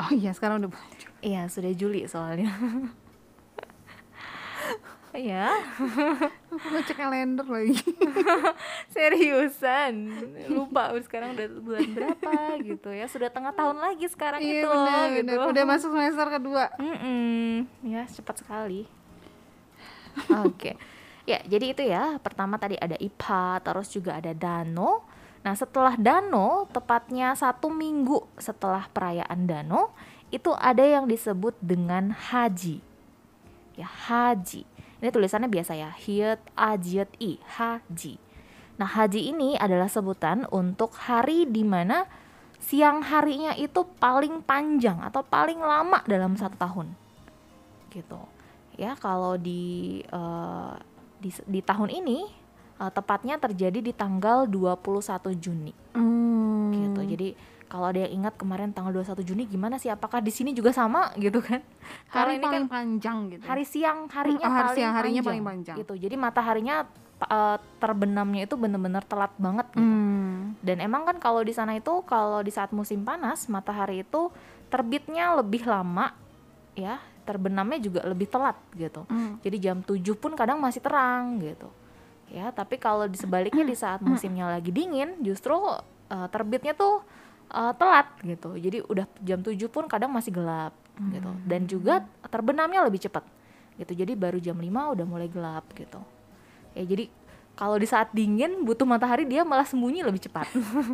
Oh 0.00 0.10
iya 0.14 0.32
sekarang 0.32 0.64
udah. 0.64 0.72
Iya, 1.20 1.50
sudah 1.52 1.72
Juli 1.76 2.08
soalnya. 2.08 2.48
Iya, 5.10 5.50
Aku 6.54 6.66
ngecek 6.70 6.94
kalender 6.94 7.42
lagi. 7.42 7.74
seriusan. 8.94 10.06
Lupa 10.46 10.94
sekarang 11.02 11.34
udah 11.34 11.46
bulan 11.58 11.88
berapa 11.90 12.30
gitu 12.62 12.94
ya. 12.94 13.10
Sudah 13.10 13.26
tengah 13.26 13.50
tahun 13.50 13.82
lagi 13.82 14.06
sekarang 14.06 14.38
Iya 14.38 14.62
itu 14.62 14.68
benar 14.70 15.06
gitu. 15.10 15.26
benar. 15.34 15.50
Udah 15.50 15.64
masuk 15.66 15.90
semester 15.98 16.26
kedua. 16.30 16.64
Mm-mm. 16.78 17.66
Ya, 17.82 18.06
cepat 18.06 18.38
sekali. 18.38 18.86
Oke. 20.46 20.78
Ya, 21.26 21.42
jadi 21.42 21.66
itu 21.74 21.82
ya. 21.82 22.14
Pertama 22.22 22.54
tadi 22.54 22.78
ada 22.78 22.94
IPA, 22.94 23.66
terus 23.66 23.90
juga 23.90 24.14
ada 24.14 24.30
Dano. 24.30 25.02
Nah, 25.42 25.58
setelah 25.58 25.98
Dano, 25.98 26.70
tepatnya 26.70 27.34
satu 27.34 27.66
minggu 27.66 28.30
setelah 28.38 28.86
perayaan 28.86 29.42
Dano, 29.42 29.90
itu 30.30 30.54
ada 30.54 30.86
yang 30.86 31.10
disebut 31.10 31.58
dengan 31.58 32.14
Haji. 32.14 32.78
Ya, 33.74 33.90
Haji. 33.90 34.69
Ini 35.00 35.08
tulisannya 35.08 35.48
biasa 35.48 35.72
ya, 35.74 35.90
Hyet 35.96 36.40
Ajiet 36.52 37.08
I, 37.16 37.40
Haji. 37.56 38.20
Nah, 38.76 38.88
Haji 38.88 39.32
ini 39.32 39.56
adalah 39.56 39.88
sebutan 39.88 40.44
untuk 40.52 40.92
hari 40.96 41.48
di 41.48 41.64
mana 41.64 42.04
siang 42.60 43.00
harinya 43.00 43.56
itu 43.56 43.88
paling 43.96 44.44
panjang 44.44 45.00
atau 45.00 45.24
paling 45.24 45.56
lama 45.56 46.04
dalam 46.04 46.36
satu 46.36 46.56
tahun. 46.60 46.92
Gitu. 47.88 48.20
Ya 48.76 48.96
kalau 49.00 49.40
di 49.40 50.04
eh, 50.04 50.74
di, 51.20 51.30
di 51.48 51.60
tahun 51.64 51.88
ini 51.88 52.18
eh, 52.80 52.90
tepatnya 52.92 53.40
terjadi 53.40 53.80
di 53.80 53.92
tanggal 53.96 54.44
21 54.44 55.32
Juni. 55.40 55.72
Hmm. 55.96 56.72
gitu. 56.76 57.00
Jadi 57.02 57.28
kalau 57.70 57.86
ada 57.86 58.02
yang 58.02 58.20
ingat 58.20 58.34
kemarin 58.34 58.68
tanggal 58.68 58.90
21 58.92 59.22
Juni 59.22 59.46
gimana 59.46 59.78
sih 59.78 59.86
apakah 59.86 60.18
di 60.18 60.28
sini 60.28 60.50
juga 60.50 60.70
sama 60.70 61.08
gitu 61.16 61.38
kan 61.38 61.62
Hari 62.10 62.36
ini 62.36 62.42
kan 62.42 62.50
paling 62.50 62.66
panjang 62.66 63.18
gitu. 63.30 63.44
hari 63.44 63.62
siang 63.62 64.10
harinya 64.10 64.42
Oh, 64.42 64.50
hari 64.50 64.66
paling 64.66 64.76
siang 64.76 64.92
harinya 64.92 65.00
panjang, 65.16 65.26
paling 65.30 65.44
panjang. 65.46 65.76
gitu 65.78 65.92
jadi 65.96 66.14
mataharinya 66.14 66.76
eh, 67.22 67.56
terbenamnya 67.78 68.42
itu 68.44 68.54
benar-benar 68.54 69.02
telat 69.02 69.30
banget 69.36 69.66
gitu 69.70 69.80
Hmm. 69.80 70.58
dan 70.58 70.76
emang 70.78 71.04
kan 71.04 71.16
kalau 71.16 71.40
di 71.40 71.52
sana 71.52 71.72
itu 71.72 72.02
kalau 72.04 72.40
di 72.40 72.50
saat 72.50 72.68
musim 72.70 73.00
panas 73.00 73.46
matahari 73.46 74.02
itu 74.02 74.28
terbitnya 74.66 75.34
lebih 75.34 75.62
lama 75.62 76.10
ya, 76.72 76.96
terbenamnya 77.22 77.76
juga 77.78 78.00
lebih 78.02 78.26
telat 78.26 78.54
gitu. 78.72 79.02
Hmm. 79.04 79.36
Jadi 79.38 79.56
jam 79.60 79.78
7 79.78 80.00
pun 80.14 80.32
kadang 80.32 80.56
masih 80.56 80.78
terang 80.78 81.38
gitu. 81.38 81.66
Ya, 82.26 82.48
tapi 82.48 82.78
kalau 82.78 83.04
di 83.04 83.14
sebaliknya 83.14 83.62
di 83.62 83.74
saat 83.74 83.98
musimnya 84.00 84.46
lagi 84.48 84.70
dingin 84.70 85.18
justru 85.20 85.58
eh, 86.08 86.28
terbitnya 86.28 86.72
tuh 86.72 87.02
eh, 87.50 87.72
telat 87.74 88.08
gitu. 88.22 88.50
Jadi 88.56 88.78
udah 88.86 89.06
jam 89.20 89.38
7 89.42 89.58
pun 89.66 89.84
kadang 89.90 90.10
masih 90.14 90.30
gelap 90.34 90.74
gitu. 91.00 91.30
Dan 91.48 91.64
juga 91.64 92.04
terbenamnya 92.28 92.84
lebih 92.84 93.00
cepat. 93.02 93.24
Gitu. 93.80 93.92
Jadi 93.96 94.12
baru 94.12 94.36
jam 94.36 94.56
5 94.56 94.68
udah 94.68 95.06
mulai 95.08 95.28
gelap 95.30 95.64
gitu. 95.72 96.00
Ya, 96.76 96.84
jadi 96.86 97.10
kalau 97.58 97.76
di 97.76 97.84
saat 97.88 98.08
dingin 98.14 98.64
butuh 98.64 98.88
matahari 98.88 99.26
dia 99.26 99.44
malah 99.44 99.64
sembunyi 99.64 100.04
lebih 100.04 100.22
cepat. 100.24 100.48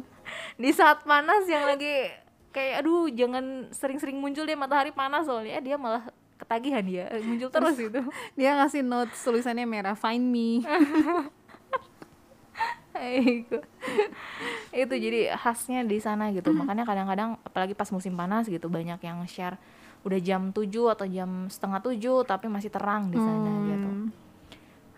di 0.63 0.71
saat 0.75 1.03
panas 1.07 1.47
yang 1.47 1.67
lagi 1.67 2.11
kayak 2.51 2.83
aduh 2.83 3.07
jangan 3.13 3.69
sering-sering 3.71 4.17
muncul 4.17 4.49
dia 4.49 4.57
matahari 4.57 4.89
panas 4.89 5.29
soalnya 5.29 5.61
dia 5.61 5.77
malah 5.77 6.09
ketagihan 6.41 6.81
dia 6.81 7.05
eh, 7.13 7.21
muncul 7.21 7.51
terus 7.53 7.77
gitu. 7.77 8.01
Dia 8.39 8.57
ngasih 8.63 8.83
notes 8.83 9.19
tulisannya 9.21 9.67
merah 9.69 9.95
find 9.99 10.25
me. 10.25 10.63
Aigo. 12.99 13.61
itu 14.83 14.95
jadi 14.97 15.35
khasnya 15.37 15.87
di 15.87 16.01
sana 16.01 16.33
gitu. 16.33 16.51
Makanya 16.53 16.85
kadang-kadang 16.85 17.41
apalagi 17.45 17.73
pas 17.77 17.89
musim 17.93 18.17
panas 18.17 18.49
gitu 18.49 18.67
banyak 18.67 19.01
yang 19.01 19.23
share 19.29 19.61
udah 20.07 20.21
jam 20.23 20.55
7 20.55 20.71
atau 20.71 21.07
jam 21.11 21.51
setengah 21.51 21.83
7 21.83 22.31
tapi 22.31 22.47
masih 22.47 22.71
terang 22.71 23.11
di 23.11 23.19
sana 23.19 23.53
gitu. 23.67 23.89
Hmm. 23.91 24.09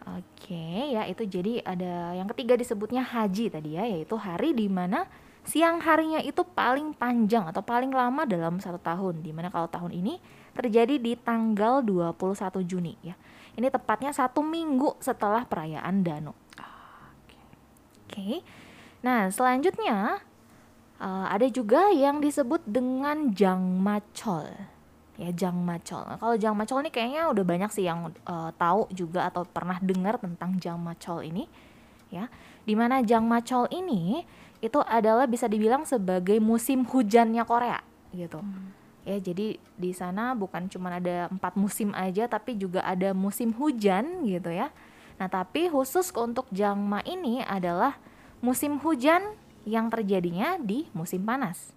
oke 0.04 0.68
ya 0.92 1.08
itu 1.08 1.24
jadi 1.24 1.64
ada 1.64 2.12
yang 2.12 2.28
ketiga 2.32 2.60
disebutnya 2.60 3.00
haji 3.04 3.48
tadi 3.48 3.76
ya 3.76 3.88
yaitu 3.88 4.16
hari 4.20 4.52
di 4.52 4.68
mana 4.68 5.08
siang 5.48 5.80
harinya 5.80 6.20
itu 6.20 6.44
paling 6.44 6.92
panjang 6.92 7.48
atau 7.48 7.64
paling 7.64 7.88
lama 7.88 8.28
dalam 8.28 8.60
satu 8.60 8.76
tahun. 8.76 9.24
Di 9.24 9.32
mana 9.32 9.48
kalau 9.48 9.64
tahun 9.64 9.96
ini 9.96 10.20
terjadi 10.52 11.00
di 11.00 11.16
tanggal 11.16 11.80
21 11.80 12.68
Juni 12.68 12.92
ya. 13.00 13.16
Ini 13.56 13.72
tepatnya 13.72 14.12
satu 14.12 14.44
minggu 14.44 15.00
setelah 15.00 15.48
perayaan 15.48 16.04
Dano 16.04 16.47
Oke. 18.18 18.42
Nah, 19.06 19.30
selanjutnya 19.30 20.18
eh, 20.98 21.26
ada 21.30 21.46
juga 21.46 21.94
yang 21.94 22.18
disebut 22.18 22.66
dengan 22.66 23.30
jangmacol. 23.30 24.50
Ya, 25.18 25.30
jangmacol. 25.34 26.02
Nah, 26.06 26.18
kalau 26.18 26.34
jangmacol 26.34 26.82
ini 26.82 26.90
kayaknya 26.90 27.30
udah 27.30 27.44
banyak 27.46 27.70
sih 27.70 27.87
yang 27.87 28.10
eh, 28.10 28.50
tahu 28.58 28.90
juga 28.90 29.30
atau 29.30 29.46
pernah 29.46 29.78
dengar 29.78 30.18
tentang 30.18 30.58
jangmacol 30.58 31.22
ini, 31.22 31.46
ya. 32.10 32.26
Di 32.66 32.75
mana 32.75 33.06
jangmacol 33.06 33.70
ini 33.70 34.26
itu 34.58 34.82
adalah 34.82 35.30
bisa 35.30 35.46
dibilang 35.46 35.87
sebagai 35.87 36.42
musim 36.42 36.82
hujannya 36.82 37.46
Korea, 37.46 37.78
gitu. 38.10 38.42
Ya, 39.06 39.16
jadi 39.22 39.56
di 39.56 39.90
sana 39.94 40.34
bukan 40.34 40.66
cuma 40.68 40.92
ada 40.92 41.30
empat 41.30 41.54
musim 41.54 41.94
aja, 41.94 42.26
tapi 42.26 42.58
juga 42.58 42.82
ada 42.82 43.14
musim 43.14 43.54
hujan 43.54 44.26
gitu 44.26 44.50
ya. 44.50 44.68
Nah, 45.18 45.26
tapi 45.26 45.66
khusus 45.66 46.14
untuk 46.14 46.46
Jangma 46.54 47.02
ini 47.02 47.42
adalah 47.42 47.98
musim 48.38 48.78
hujan 48.78 49.35
yang 49.66 49.90
terjadinya 49.90 50.57
di 50.57 50.87
musim 50.95 51.26
panas. 51.26 51.75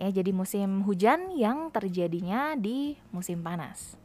Ya, 0.00 0.08
jadi 0.08 0.32
musim 0.32 0.80
hujan 0.88 1.36
yang 1.36 1.68
terjadinya 1.68 2.56
di 2.56 2.96
musim 3.12 3.44
panas. 3.44 4.00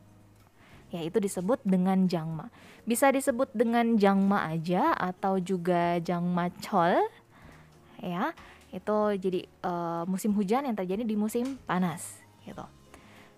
Ya, 0.91 1.01
itu 1.03 1.17
disebut 1.23 1.63
dengan 1.63 2.07
jangma. 2.07 2.51
Bisa 2.83 3.09
disebut 3.09 3.51
dengan 3.55 3.95
jangma 3.95 4.51
aja 4.51 4.91
atau 4.95 5.39
juga 5.39 5.97
jangma 6.03 6.51
chol. 6.59 6.99
Ya, 8.03 8.35
itu 8.75 8.97
jadi 9.15 9.47
uh, 9.63 10.03
musim 10.03 10.35
hujan 10.35 10.67
yang 10.67 10.75
terjadi 10.75 11.07
di 11.07 11.15
musim 11.15 11.55
panas 11.63 12.19
gitu. 12.43 12.67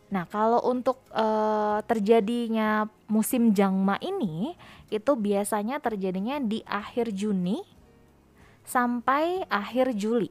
Nah, 0.10 0.26
kalau 0.26 0.64
untuk 0.66 1.04
uh, 1.14 1.84
terjadinya 1.86 2.90
musim 3.06 3.54
jangma 3.54 4.02
ini 4.02 4.58
itu 4.90 5.12
biasanya 5.14 5.78
terjadinya 5.78 6.42
di 6.42 6.64
akhir 6.66 7.14
Juni 7.14 7.77
sampai 8.68 9.48
akhir 9.48 9.96
Juli. 9.96 10.30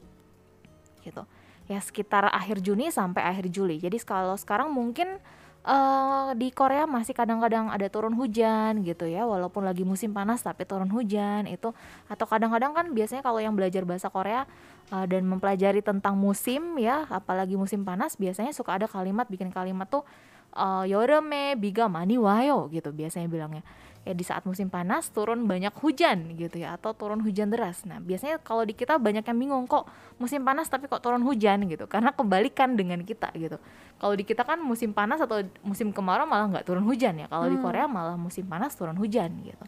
Gitu 1.01 1.25
ya 1.67 1.79
sekitar 1.83 2.31
akhir 2.31 2.63
Juni 2.63 2.89
sampai 2.89 3.27
akhir 3.27 3.51
Juli. 3.51 3.77
Jadi 3.77 3.99
kalau 4.01 4.39
sekarang 4.39 4.71
mungkin 4.71 5.19
uh, 5.67 6.31
di 6.33 6.49
Korea 6.55 6.87
masih 6.87 7.11
kadang-kadang 7.11 7.67
ada 7.67 7.91
turun 7.91 8.15
hujan 8.15 8.81
gitu 8.87 9.03
ya, 9.03 9.27
walaupun 9.27 9.67
lagi 9.67 9.83
musim 9.83 10.15
panas 10.15 10.39
tapi 10.41 10.63
turun 10.63 10.87
hujan 10.87 11.45
itu 11.45 11.75
atau 12.07 12.25
kadang-kadang 12.25 12.71
kan 12.71 12.87
biasanya 12.95 13.21
kalau 13.21 13.43
yang 13.43 13.53
belajar 13.53 13.83
bahasa 13.83 14.07
Korea 14.07 14.47
uh, 14.95 15.05
dan 15.05 15.27
mempelajari 15.27 15.83
tentang 15.83 16.15
musim 16.15 16.79
ya, 16.79 17.03
apalagi 17.11 17.59
musim 17.59 17.83
panas 17.83 18.15
biasanya 18.15 18.55
suka 18.55 18.79
ada 18.79 18.87
kalimat 18.87 19.27
bikin 19.27 19.51
kalimat 19.51 19.91
tuh 19.91 20.07
uh, 20.55 20.87
yoreme 20.87 21.59
biga 21.59 21.91
mani 21.91 22.15
wayo 22.15 22.71
gitu 22.71 22.95
biasanya 22.95 23.27
bilangnya 23.27 23.63
ya 24.07 24.15
di 24.15 24.23
saat 24.23 24.47
musim 24.47 24.71
panas 24.71 25.11
turun 25.11 25.43
banyak 25.43 25.75
hujan 25.83 26.31
gitu 26.39 26.63
ya 26.63 26.79
atau 26.79 26.95
turun 26.95 27.19
hujan 27.19 27.51
deras. 27.51 27.83
Nah, 27.83 27.99
biasanya 27.99 28.39
kalau 28.39 28.63
di 28.63 28.71
kita 28.71 28.95
banyak 28.95 29.27
yang 29.27 29.37
bingung 29.37 29.67
kok 29.67 29.83
musim 30.15 30.47
panas 30.47 30.71
tapi 30.71 30.87
kok 30.87 31.03
turun 31.03 31.19
hujan 31.27 31.67
gitu. 31.67 31.85
Karena 31.91 32.15
kebalikan 32.15 32.79
dengan 32.79 33.03
kita 33.03 33.27
gitu. 33.35 33.59
Kalau 33.99 34.13
di 34.15 34.23
kita 34.23 34.47
kan 34.47 34.63
musim 34.63 34.95
panas 34.95 35.19
atau 35.19 35.43
musim 35.67 35.91
kemarau 35.91 36.23
malah 36.23 36.47
nggak 36.47 36.65
turun 36.65 36.87
hujan 36.87 37.19
ya. 37.19 37.27
Kalau 37.27 37.51
hmm. 37.51 37.53
di 37.53 37.57
Korea 37.59 37.85
malah 37.91 38.15
musim 38.15 38.47
panas 38.47 38.71
turun 38.79 38.95
hujan 38.95 39.29
gitu. 39.43 39.65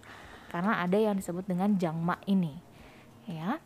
Karena 0.48 0.80
ada 0.80 0.96
yang 0.96 1.20
disebut 1.20 1.44
dengan 1.44 1.76
jangma 1.76 2.16
ini. 2.26 2.56
Ya. 3.28 3.60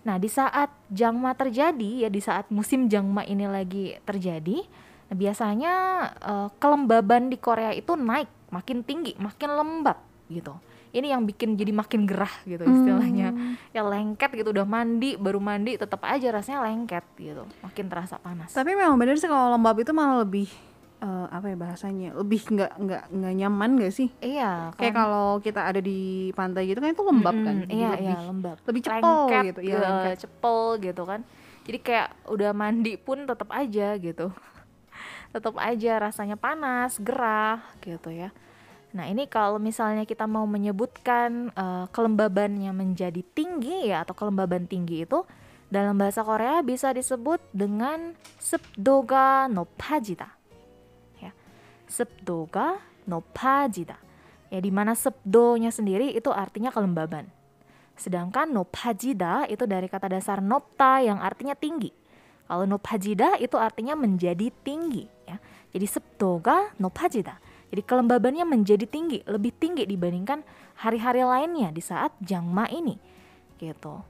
Nah, 0.00 0.16
di 0.16 0.26
saat 0.32 0.72
jangma 0.88 1.36
terjadi 1.36 2.04
ya 2.04 2.10
di 2.10 2.18
saat 2.24 2.48
musim 2.48 2.88
jangma 2.88 3.22
ini 3.28 3.44
lagi 3.44 4.00
terjadi, 4.08 4.64
biasanya 5.12 5.74
uh, 6.22 6.48
kelembaban 6.56 7.28
di 7.28 7.36
Korea 7.36 7.74
itu 7.76 7.98
naik 7.98 8.30
makin 8.50 8.82
tinggi 8.82 9.14
makin 9.16 9.50
lembab 9.54 9.98
gitu. 10.30 10.54
Ini 10.90 11.14
yang 11.14 11.22
bikin 11.22 11.54
jadi 11.54 11.70
makin 11.70 12.02
gerah 12.02 12.34
gitu 12.42 12.66
istilahnya. 12.66 13.30
Hmm. 13.30 13.54
ya 13.70 13.86
lengket 13.86 14.30
gitu 14.34 14.50
udah 14.50 14.66
mandi 14.66 15.14
baru 15.14 15.38
mandi 15.38 15.78
tetap 15.78 16.02
aja 16.02 16.34
rasanya 16.34 16.66
lengket 16.66 17.06
gitu. 17.14 17.46
Makin 17.62 17.86
terasa 17.86 18.18
panas. 18.18 18.50
Tapi 18.50 18.74
memang 18.74 18.98
benar 18.98 19.14
sih 19.14 19.30
kalau 19.30 19.54
lembab 19.54 19.78
itu 19.78 19.94
malah 19.94 20.26
lebih 20.26 20.50
uh, 20.98 21.26
apa 21.30 21.46
ya 21.50 21.56
bahasanya 21.56 22.10
lebih 22.18 22.42
nggak 22.42 22.72
nggak 22.74 23.02
nggak 23.06 23.34
nyaman 23.38 23.70
gak 23.78 23.94
sih? 23.94 24.08
Iya 24.18 24.74
kan? 24.74 24.78
kayak 24.82 24.94
kalau 24.98 25.28
kita 25.38 25.60
ada 25.62 25.80
di 25.82 26.30
pantai 26.34 26.66
gitu 26.66 26.82
kan 26.82 26.90
itu 26.90 27.04
lembab 27.06 27.36
hmm, 27.38 27.46
kan 27.46 27.56
iya 27.70 27.90
lebih, 27.94 28.06
iya 28.06 28.16
lembab. 28.26 28.56
lebih 28.66 28.82
cepel 28.82 29.14
lengket, 29.14 29.44
gitu 29.46 29.60
ya 29.62 29.78
lengket. 29.78 30.16
cepel 30.26 30.58
gitu 30.82 31.02
kan. 31.06 31.20
Jadi 31.70 31.78
kayak 31.86 32.08
udah 32.26 32.50
mandi 32.50 32.92
pun 32.98 33.18
tetap 33.30 33.48
aja 33.54 33.94
gitu 33.94 34.34
tetap 35.30 35.54
aja 35.58 36.02
rasanya 36.02 36.34
panas 36.34 36.98
gerah 36.98 37.62
gitu 37.82 38.10
ya 38.10 38.30
Nah, 38.90 39.06
ini 39.06 39.30
kalau 39.30 39.62
misalnya 39.62 40.02
kita 40.02 40.26
mau 40.26 40.42
menyebutkan 40.50 41.54
uh, 41.54 41.86
kelembabannya 41.94 42.74
menjadi 42.74 43.22
tinggi 43.22 43.86
ya 43.86 44.02
atau 44.02 44.18
kelembaban 44.18 44.66
tinggi 44.66 45.06
itu 45.06 45.22
dalam 45.70 45.94
bahasa 45.94 46.26
Korea 46.26 46.58
bisa 46.66 46.90
disebut 46.90 47.38
dengan 47.54 48.18
sepdoga 48.42 49.46
nopajida. 49.46 50.34
Ya. 51.22 51.30
Sepdoga 51.86 52.82
nopajida. 53.06 53.94
Ya 54.50 54.58
di 54.58 54.74
mana 54.74 54.98
sepdonya 54.98 55.70
sendiri 55.70 56.10
itu 56.10 56.34
artinya 56.34 56.74
kelembaban. 56.74 57.30
Sedangkan 57.94 58.50
nopajida 58.50 59.46
itu 59.46 59.70
dari 59.70 59.86
kata 59.86 60.10
dasar 60.10 60.42
nopta 60.42 60.98
yang 60.98 61.22
artinya 61.22 61.54
tinggi. 61.54 61.94
Kalau 62.50 62.66
nopajida 62.66 63.38
itu 63.38 63.54
artinya 63.54 63.94
menjadi 63.94 64.50
tinggi 64.66 65.06
ya. 65.30 65.38
Jadi 65.70 65.86
sepdoga 65.86 66.74
nopajida 66.82 67.38
jadi 67.70 67.82
kelembabannya 67.86 68.42
menjadi 68.42 68.82
tinggi, 68.82 69.22
lebih 69.30 69.54
tinggi 69.54 69.86
dibandingkan 69.86 70.42
hari-hari 70.82 71.22
lainnya 71.22 71.70
di 71.70 71.78
saat 71.78 72.10
jangma 72.18 72.66
ini. 72.66 72.98
Gitu. 73.62 74.02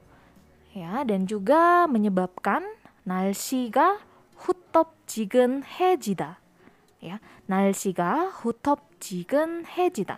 Ya, 0.73 1.05
dan 1.05 1.29
juga 1.29 1.85
menyebabkan 1.85 2.65
nalsiga 3.05 4.01
hutop 4.49 4.97
jigen 5.05 5.61
hejida. 5.61 6.41
Ya, 6.97 7.21
nalsiga 7.45 8.33
hutop 8.41 8.81
jigen 8.97 9.69
hejida. 9.69 10.17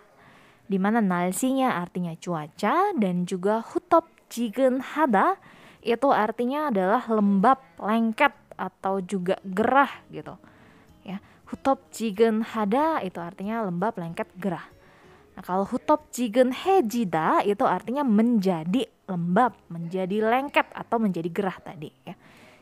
Di 0.64 0.80
mana 0.80 1.04
nalsinya 1.04 1.76
artinya 1.84 2.16
cuaca 2.16 2.96
dan 2.96 3.28
juga 3.28 3.60
hutop 3.60 4.08
jigen 4.32 4.80
hada 4.80 5.36
itu 5.84 6.08
artinya 6.08 6.72
adalah 6.72 7.04
lembab, 7.06 7.60
lengket 7.76 8.32
atau 8.56 9.04
juga 9.04 9.36
gerah 9.44 9.92
gitu. 10.08 10.34
Ya 11.04 11.20
hutop 11.54 11.86
jigen 11.94 12.42
hada 12.42 12.98
itu 13.04 13.22
artinya 13.22 13.62
lembab, 13.62 13.94
lengket, 13.94 14.26
gerah. 14.34 14.66
Nah, 15.38 15.42
kalau 15.46 15.62
hutop 15.62 16.10
jigen 16.10 16.50
hejida 16.50 17.46
itu 17.46 17.62
artinya 17.62 18.02
menjadi 18.02 18.86
lembab, 19.06 19.54
menjadi 19.70 20.18
lengket 20.24 20.66
atau 20.74 20.98
menjadi 20.98 21.30
gerah 21.30 21.58
tadi 21.62 21.90
ya. 22.06 22.14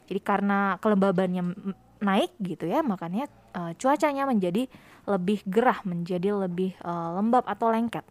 Jadi 0.09 0.21
karena 0.21 0.77
kelembabannya 0.77 1.57
naik 2.03 2.37
gitu 2.43 2.69
ya, 2.69 2.85
makanya 2.85 3.31
uh, 3.55 3.73
cuacanya 3.79 4.29
menjadi 4.29 4.67
lebih 5.09 5.41
gerah, 5.49 5.81
menjadi 5.89 6.35
lebih 6.35 6.77
uh, 6.85 7.17
lembab 7.17 7.49
atau 7.49 7.73
lengket. 7.73 8.05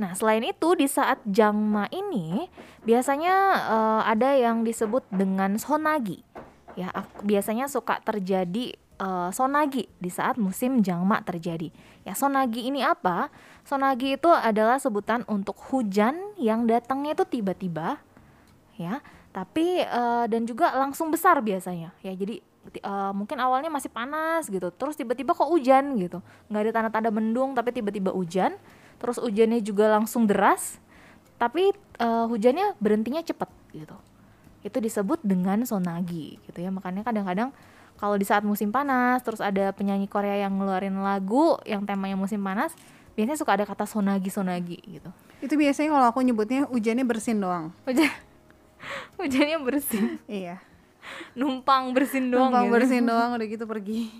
Nah, 0.00 0.16
selain 0.16 0.40
itu 0.40 0.68
di 0.80 0.88
saat 0.88 1.20
jangma 1.28 1.84
ini 1.92 2.48
biasanya 2.88 3.34
uh, 3.68 4.02
ada 4.08 4.32
yang 4.32 4.64
disebut 4.64 5.04
dengan 5.12 5.60
sonagi 5.60 6.24
ya 6.78 6.88
biasanya 7.20 7.66
suka 7.66 8.00
terjadi 8.00 8.72
uh, 9.00 9.30
sonagi 9.32 9.88
di 9.96 10.10
saat 10.12 10.36
musim 10.36 10.84
jangma 10.84 11.24
terjadi. 11.24 11.72
Ya 12.04 12.12
sonagi 12.12 12.68
ini 12.68 12.84
apa? 12.84 13.32
Sonagi 13.64 14.20
itu 14.20 14.28
adalah 14.30 14.76
sebutan 14.76 15.24
untuk 15.26 15.56
hujan 15.72 16.16
yang 16.36 16.68
datangnya 16.68 17.16
itu 17.16 17.24
tiba-tiba, 17.28 18.00
ya. 18.76 19.00
Tapi 19.30 19.86
uh, 19.86 20.26
dan 20.26 20.42
juga 20.42 20.74
langsung 20.74 21.08
besar 21.08 21.38
biasanya. 21.38 21.94
Ya 22.02 22.12
jadi 22.16 22.42
uh, 22.82 23.12
mungkin 23.14 23.38
awalnya 23.38 23.70
masih 23.70 23.88
panas 23.92 24.50
gitu, 24.50 24.68
terus 24.74 24.98
tiba-tiba 24.98 25.32
kok 25.32 25.48
hujan 25.48 25.96
gitu, 25.96 26.18
nggak 26.50 26.62
ada 26.68 26.72
tanda-tanda 26.74 27.10
mendung 27.14 27.54
tapi 27.54 27.70
tiba-tiba 27.70 28.10
hujan, 28.10 28.58
terus 29.00 29.16
hujannya 29.16 29.64
juga 29.64 29.88
langsung 29.88 30.28
deras, 30.28 30.76
tapi 31.40 31.72
uh, 31.98 32.28
hujannya 32.28 32.76
berhentinya 32.78 33.24
cepet 33.24 33.48
gitu. 33.72 33.96
Itu 34.60 34.78
disebut 34.78 35.24
dengan 35.24 35.64
sonagi 35.64 36.36
gitu 36.44 36.58
ya. 36.60 36.68
Makanya 36.68 37.00
kadang-kadang 37.02 37.50
kalau 37.96 38.16
di 38.20 38.28
saat 38.28 38.44
musim 38.44 38.68
panas 38.68 39.24
terus 39.24 39.40
ada 39.40 39.72
penyanyi 39.72 40.04
Korea 40.04 40.44
yang 40.44 40.56
ngeluarin 40.60 41.00
lagu 41.00 41.56
yang 41.64 41.84
temanya 41.84 42.16
musim 42.16 42.40
panas 42.40 42.72
biasanya 43.12 43.36
suka 43.36 43.56
ada 43.56 43.64
kata 43.64 43.88
sonagi 43.88 44.28
sonagi 44.28 44.78
gitu. 44.84 45.10
Itu 45.40 45.56
biasanya 45.56 45.96
kalau 45.96 46.06
aku 46.12 46.20
nyebutnya 46.20 46.68
hujannya 46.68 47.04
bersin 47.08 47.40
doang. 47.40 47.72
Hujan 47.88 48.08
hujannya 49.20 49.58
bersin. 49.64 50.20
Iya. 50.28 50.60
Numpang 51.32 51.96
bersin 51.96 52.28
doang 52.28 52.52
numpang 52.52 52.68
gitu. 52.68 52.74
bersin 52.76 53.02
doang 53.08 53.30
udah 53.36 53.46
gitu 53.48 53.64
pergi 53.64 54.12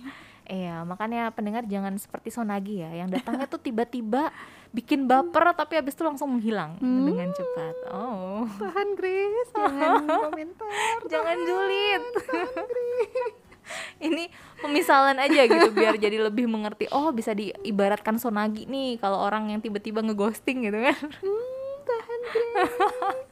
Iya, 0.49 0.83
makanya 0.83 1.29
pendengar 1.31 1.63
jangan 1.69 1.95
seperti 1.95 2.33
Sonagi 2.33 2.81
ya, 2.81 2.91
yang 2.91 3.07
datangnya 3.13 3.45
tuh 3.45 3.61
tiba-tiba 3.61 4.33
bikin 4.71 5.05
baper 5.05 5.51
tapi 5.53 5.77
habis 5.77 5.93
itu 5.93 6.03
langsung 6.03 6.31
menghilang 6.33 6.79
hmm. 6.79 7.05
dengan 7.07 7.29
cepat. 7.31 7.75
Oh. 7.91 8.47
Tahan 8.59 8.89
Grace, 8.97 9.51
jangan 9.59 10.07
komentar. 10.07 10.97
jangan 11.07 11.37
julid. 11.45 12.03
Ini 14.03 14.27
pemisalan 14.59 15.15
aja 15.21 15.47
gitu 15.47 15.71
biar 15.71 15.95
jadi 15.95 16.19
lebih 16.19 16.49
mengerti. 16.49 16.91
Oh, 16.91 17.13
bisa 17.15 17.31
diibaratkan 17.31 18.19
Sonagi 18.19 18.67
nih 18.67 18.99
kalau 18.99 19.21
orang 19.21 19.53
yang 19.53 19.61
tiba-tiba 19.63 20.03
ngeghosting 20.03 20.67
gitu 20.67 20.79
kan. 20.81 20.97
Hmm, 20.99 21.75
tahan 21.87 22.21
Grace. 22.33 23.29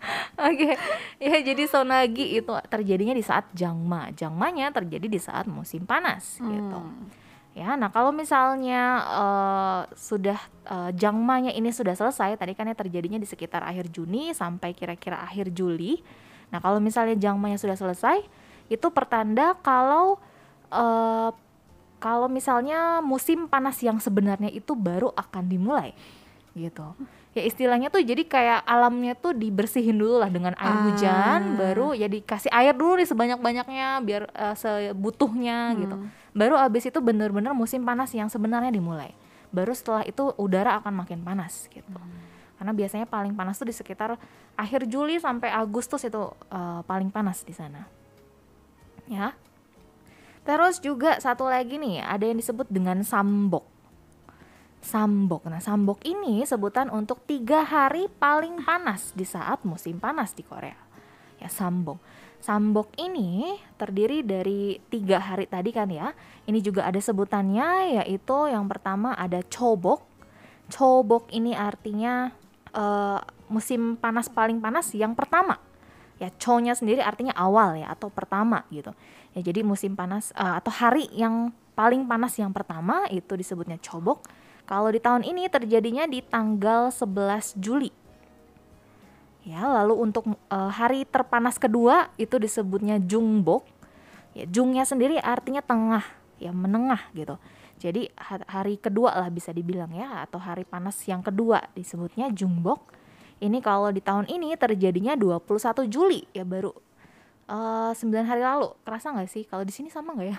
Oke, 0.48 0.72
okay. 0.72 0.74
ya 1.20 1.36
jadi 1.44 1.68
sonagi 1.68 2.40
itu 2.40 2.52
terjadinya 2.72 3.12
di 3.12 3.24
saat 3.24 3.48
jangma. 3.52 4.08
Jangmanya 4.16 4.72
terjadi 4.72 5.06
di 5.06 5.20
saat 5.20 5.44
musim 5.44 5.84
panas 5.84 6.40
gitu. 6.40 6.48
hmm. 6.48 6.56
gitu. 6.56 6.80
Ya, 7.50 7.74
nah 7.74 7.90
kalau 7.90 8.14
misalnya 8.14 9.02
uh, 9.10 9.80
sudah 9.98 10.38
uh, 10.70 10.94
jangmanya 10.94 11.50
ini 11.50 11.74
sudah 11.74 11.98
selesai, 11.98 12.38
tadi 12.38 12.54
kan 12.54 12.70
ya 12.70 12.78
terjadinya 12.78 13.18
di 13.18 13.26
sekitar 13.26 13.66
akhir 13.66 13.90
Juni 13.90 14.30
sampai 14.30 14.70
kira-kira 14.70 15.18
akhir 15.18 15.50
Juli. 15.50 15.98
Nah 16.54 16.62
kalau 16.62 16.78
misalnya 16.78 17.18
jangmanya 17.18 17.58
sudah 17.58 17.74
selesai, 17.74 18.22
itu 18.70 18.86
pertanda 18.94 19.58
kalau 19.60 20.22
uh, 20.70 21.34
kalau 22.00 22.30
misalnya 22.30 23.04
musim 23.04 23.50
panas 23.50 23.76
yang 23.82 24.00
sebenarnya 24.00 24.48
itu 24.48 24.72
baru 24.72 25.12
akan 25.12 25.44
dimulai 25.50 25.92
gitu 26.56 26.96
ya 27.30 27.46
istilahnya 27.46 27.94
tuh 27.94 28.02
jadi 28.02 28.26
kayak 28.26 28.66
alamnya 28.66 29.14
tuh 29.14 29.30
dibersihin 29.30 29.94
dulu 29.94 30.18
lah 30.18 30.26
dengan 30.26 30.50
air 30.58 30.74
Ah. 30.74 30.82
hujan 30.90 31.40
baru 31.54 31.94
ya 31.94 32.10
dikasih 32.10 32.50
air 32.50 32.74
dulu 32.74 32.98
nih 32.98 33.06
sebanyak 33.06 33.38
banyaknya 33.38 34.02
biar 34.02 34.22
eh, 34.34 34.54
sebutuhnya 34.58 35.78
gitu. 35.78 35.94
Hmm. 35.94 36.10
baru 36.30 36.54
abis 36.58 36.90
itu 36.90 36.98
bener-bener 36.98 37.50
musim 37.50 37.82
panas 37.82 38.10
yang 38.14 38.30
sebenarnya 38.30 38.70
dimulai. 38.70 39.10
Baru 39.50 39.74
setelah 39.74 40.06
itu 40.06 40.30
udara 40.38 40.78
akan 40.78 41.02
makin 41.02 41.22
panas 41.22 41.66
gitu. 41.66 41.90
Karena 42.54 42.70
biasanya 42.70 43.06
paling 43.06 43.34
panas 43.34 43.58
tuh 43.58 43.66
di 43.66 43.74
sekitar 43.74 44.14
akhir 44.54 44.86
Juli 44.86 45.18
sampai 45.18 45.50
Agustus 45.50 46.02
itu 46.02 46.22
eh, 46.50 46.80
paling 46.86 47.10
panas 47.10 47.42
di 47.42 47.50
sana. 47.50 47.86
Ya. 49.06 49.34
Terus 50.42 50.78
juga 50.78 51.18
satu 51.18 51.46
lagi 51.46 51.78
nih 51.78 51.98
ada 51.98 52.26
yang 52.26 52.38
disebut 52.38 52.66
dengan 52.70 53.02
sambok 53.02 53.66
Sambok. 54.80 55.44
Nah, 55.52 55.60
sambok 55.60 56.00
ini 56.08 56.40
sebutan 56.48 56.88
untuk 56.88 57.20
tiga 57.28 57.68
hari 57.68 58.08
paling 58.08 58.64
panas 58.64 59.12
di 59.12 59.28
saat 59.28 59.60
musim 59.68 60.00
panas 60.00 60.32
di 60.32 60.40
Korea. 60.40 60.76
Ya, 61.36 61.52
sambok. 61.52 62.00
Sambok 62.40 62.96
ini 62.96 63.60
terdiri 63.76 64.24
dari 64.24 64.80
tiga 64.88 65.20
hari 65.20 65.44
tadi 65.44 65.68
kan 65.76 65.92
ya. 65.92 66.16
Ini 66.48 66.64
juga 66.64 66.88
ada 66.88 66.96
sebutannya 66.96 68.00
yaitu 68.00 68.48
yang 68.48 68.64
pertama 68.64 69.12
ada 69.12 69.44
chobok. 69.44 70.00
Chobok 70.72 71.28
ini 71.36 71.52
artinya 71.52 72.32
eh, 72.72 73.20
musim 73.52 74.00
panas 74.00 74.32
paling 74.32 74.64
panas 74.64 74.88
yang 74.96 75.12
pertama. 75.12 75.60
Ya, 76.16 76.32
cho-nya 76.40 76.72
sendiri 76.72 77.04
artinya 77.04 77.36
awal 77.36 77.80
ya 77.80 77.92
atau 77.92 78.08
pertama 78.08 78.64
gitu. 78.72 78.96
Ya, 79.36 79.44
jadi 79.44 79.60
musim 79.60 79.92
panas 79.92 80.32
eh, 80.32 80.54
atau 80.56 80.72
hari 80.72 81.12
yang 81.12 81.52
paling 81.76 82.08
panas 82.08 82.32
yang 82.40 82.56
pertama 82.56 83.04
itu 83.12 83.36
disebutnya 83.36 83.76
chobok. 83.84 84.24
Kalau 84.70 84.86
di 84.94 85.02
tahun 85.02 85.26
ini 85.26 85.50
terjadinya 85.50 86.06
di 86.06 86.22
tanggal 86.22 86.94
11 86.94 87.58
Juli. 87.58 87.90
Ya, 89.42 89.66
lalu 89.66 89.98
untuk 89.98 90.30
eh, 90.30 90.70
hari 90.70 91.02
terpanas 91.02 91.58
kedua 91.58 92.14
itu 92.14 92.38
disebutnya 92.38 93.02
Jungbok. 93.02 93.66
Ya, 94.30 94.46
Jungnya 94.46 94.86
sendiri 94.86 95.18
artinya 95.18 95.58
tengah, 95.58 96.06
ya 96.38 96.54
menengah 96.54 97.02
gitu. 97.18 97.34
Jadi 97.82 98.14
ha- 98.14 98.46
hari 98.46 98.78
kedua 98.78 99.10
lah 99.18 99.26
bisa 99.32 99.50
dibilang 99.50 99.90
ya 99.90 100.22
atau 100.22 100.38
hari 100.38 100.62
panas 100.62 100.94
yang 101.02 101.18
kedua 101.18 101.66
disebutnya 101.74 102.30
Jungbok. 102.30 102.94
Ini 103.42 103.58
kalau 103.64 103.90
di 103.90 103.98
tahun 103.98 104.30
ini 104.30 104.54
terjadinya 104.54 105.18
21 105.18 105.90
Juli 105.90 106.30
ya 106.30 106.46
baru 106.46 106.70
eh 107.50 107.92
9 107.96 108.22
hari 108.22 108.46
lalu. 108.46 108.70
Kerasa 108.86 109.10
nggak 109.10 109.30
sih? 109.32 109.42
Kalau 109.50 109.66
di 109.66 109.74
sini 109.74 109.90
sama 109.90 110.14
nggak 110.14 110.28
ya? 110.30 110.38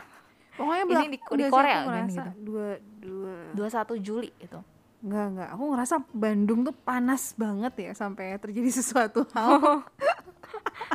Pokoknya 0.61 0.79
Ini 0.79 0.87
belak- 0.87 1.03
di- 1.03 1.09
di 1.11 1.43
sih, 1.43 1.51
Korea 1.51 1.77
kan 1.83 2.05
gitu. 2.05 2.29
Dua, 2.39 2.67
dua. 2.99 3.33
21 3.51 3.97
Juli 3.99 4.29
itu. 4.37 4.59
Enggak, 5.01 5.25
enggak. 5.27 5.49
Aku 5.51 5.63
ngerasa 5.67 5.95
Bandung 6.11 6.59
tuh 6.61 6.75
panas 6.77 7.33
banget 7.35 7.73
ya 7.75 7.91
sampai 7.91 8.37
terjadi 8.37 8.69
sesuatu 8.71 9.25
hal. 9.33 9.81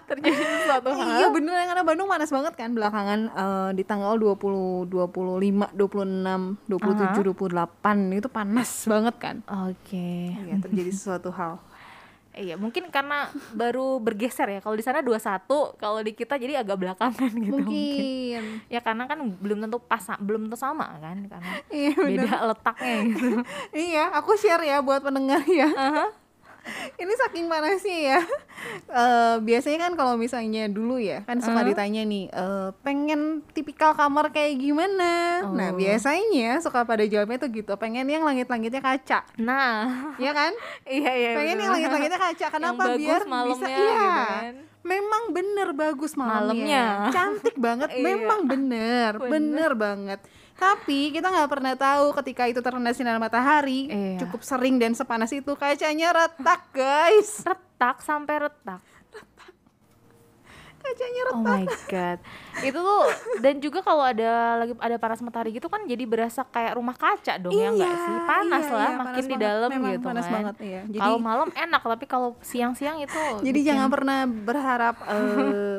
Terjadi 0.06 0.30
sesuatu 0.38 0.88
Iya 0.92 1.26
beneran 1.28 1.66
karena 1.66 1.82
Bandung 1.82 2.06
panas 2.06 2.28
banget 2.28 2.54
kan 2.54 2.70
belakangan 2.70 3.20
eh, 3.28 3.70
di 3.72 3.82
tanggal 3.82 4.14
20, 4.14 4.86
25, 4.86 5.74
26, 5.74 6.54
27, 6.64 7.26
28 7.26 8.14
itu 8.14 8.28
panas 8.28 8.70
banget 8.84 9.14
kan. 9.16 9.36
Oke. 9.66 10.36
Iya 10.38 10.54
terjadi 10.60 10.90
sesuatu 10.90 11.30
hal. 11.30 11.58
Iya, 12.36 12.60
mungkin 12.60 12.92
karena 12.92 13.32
baru 13.56 13.96
bergeser 13.96 14.46
ya. 14.52 14.60
Kalau 14.60 14.76
di 14.76 14.84
sana 14.84 15.00
21, 15.00 15.80
kalau 15.80 16.00
di 16.04 16.12
kita 16.12 16.36
jadi 16.36 16.60
agak 16.60 16.76
belakangan 16.76 17.32
gitu 17.48 17.64
mungkin. 17.64 17.72
Mungkin. 17.72 18.42
Ya 18.68 18.80
karena 18.84 19.08
kan 19.08 19.18
belum 19.40 19.64
tentu 19.64 19.80
pas 19.80 20.04
belum 20.20 20.46
tentu 20.46 20.60
sama 20.60 21.00
kan 21.00 21.16
karena 21.24 21.52
Iya 21.72 21.96
beda 21.96 22.32
letaknya 22.52 22.96
gitu. 23.08 23.28
Iya, 23.88 24.04
aku 24.12 24.36
share 24.36 24.68
ya 24.68 24.84
buat 24.84 25.00
pendengar 25.00 25.40
ya. 25.48 25.68
Ini 26.96 27.12
saking 27.14 27.46
panasnya 27.46 27.98
ya. 27.98 28.20
Eh, 28.88 29.36
biasanya 29.42 29.78
kan 29.86 29.92
kalau 29.94 30.14
misalnya 30.16 30.66
dulu 30.66 30.98
ya, 30.98 31.22
kan 31.22 31.38
suka 31.38 31.62
ditanya 31.62 32.02
nih, 32.02 32.26
eh, 32.28 32.68
pengen 32.82 33.44
tipikal 33.52 33.92
kamar 33.92 34.32
kayak 34.32 34.58
gimana? 34.58 35.44
Nah, 35.46 35.70
Oh. 35.70 35.78
biasanya 35.78 36.58
suka 36.58 36.82
pada 36.82 37.04
jawabnya 37.06 37.38
tuh 37.38 37.50
gitu, 37.52 37.72
pengen 37.76 38.08
yang 38.08 38.24
langit-langitnya 38.24 38.80
kaca. 38.80 39.22
Nah, 39.38 40.14
ya 40.18 40.32
kan? 40.32 40.52
iya 40.88 41.12
iya. 41.14 41.30
pengen 41.36 41.54
bener. 41.54 41.62
yang 41.62 41.72
langit-langitnya 41.78 42.20
kaca. 42.20 42.46
Kenapa? 42.50 42.82
bagus 42.90 43.04
Biar 43.06 43.22
malamnya 43.26 43.54
bisa, 43.54 43.66
iya. 43.68 43.78
gitu 43.78 44.06
kan. 44.06 44.54
Memang 44.86 45.22
bener 45.30 45.68
bagus 45.72 46.14
malamnya. 46.14 46.46
Malamnya. 46.54 46.84
Cantik 47.10 47.56
banget. 47.56 47.88
Iya. 47.96 48.04
Memang 48.06 48.40
bener, 48.44 49.10
Bener. 49.18 49.30
bener 49.30 49.70
banget. 49.74 50.20
Tapi 50.54 51.10
kita 51.10 51.26
nggak 51.26 51.50
pernah 51.50 51.74
tahu 51.74 52.16
ketika 52.16 52.46
itu 52.46 52.58
terkena 52.58 52.88
sinar 52.90 53.18
matahari 53.18 53.86
Iya. 53.86 54.22
cukup 54.22 54.40
sering 54.40 54.78
dan 54.78 54.92
sepanas 54.92 55.28
itu 55.30 55.52
kacanya 55.52 56.14
retak 56.14 56.70
guys. 56.70 57.42
retak 57.42 58.00
sampai 58.00 58.40
retak. 58.40 58.80
Kacanya 60.78 61.22
retak. 61.24 61.36
Oh 61.36 61.42
my 61.42 61.64
god. 61.86 62.18
Itu 62.58 62.78
tuh 62.78 63.02
dan 63.38 63.58
juga 63.58 63.80
kalau 63.80 64.02
ada 64.02 64.30
lagi 64.58 64.72
ada 64.74 64.96
panas 64.96 65.20
matahari 65.20 65.52
gitu 65.52 65.66
kan 65.66 65.84
jadi 65.84 66.02
berasa 66.02 66.44
kayak 66.44 66.72
rumah 66.72 66.94
kaca 66.94 67.36
dong 67.36 67.50
ya 67.50 67.68
enggak 67.68 67.92
sih? 67.92 68.16
Panas 68.22 68.62
iya, 68.62 68.72
lah 68.72 68.86
iya, 68.86 68.96
makin 68.96 69.04
panas 69.14 69.26
di 69.26 69.36
dalam 69.36 69.70
gitu 69.72 70.00
panas 70.02 70.24
kan. 70.24 70.32
banget 70.32 70.56
iya. 70.62 70.80
Jadi 70.86 70.98
Kalau 70.98 71.18
malam 71.18 71.48
enak 71.50 71.82
tapi 71.82 72.04
kalau 72.04 72.28
siang-siang 72.40 72.96
itu 72.98 73.20
jadi 73.40 73.52
bikin- 73.52 73.66
jangan 73.66 73.88
pernah 73.88 74.18
berharap 74.24 74.96
eh, 75.02 75.26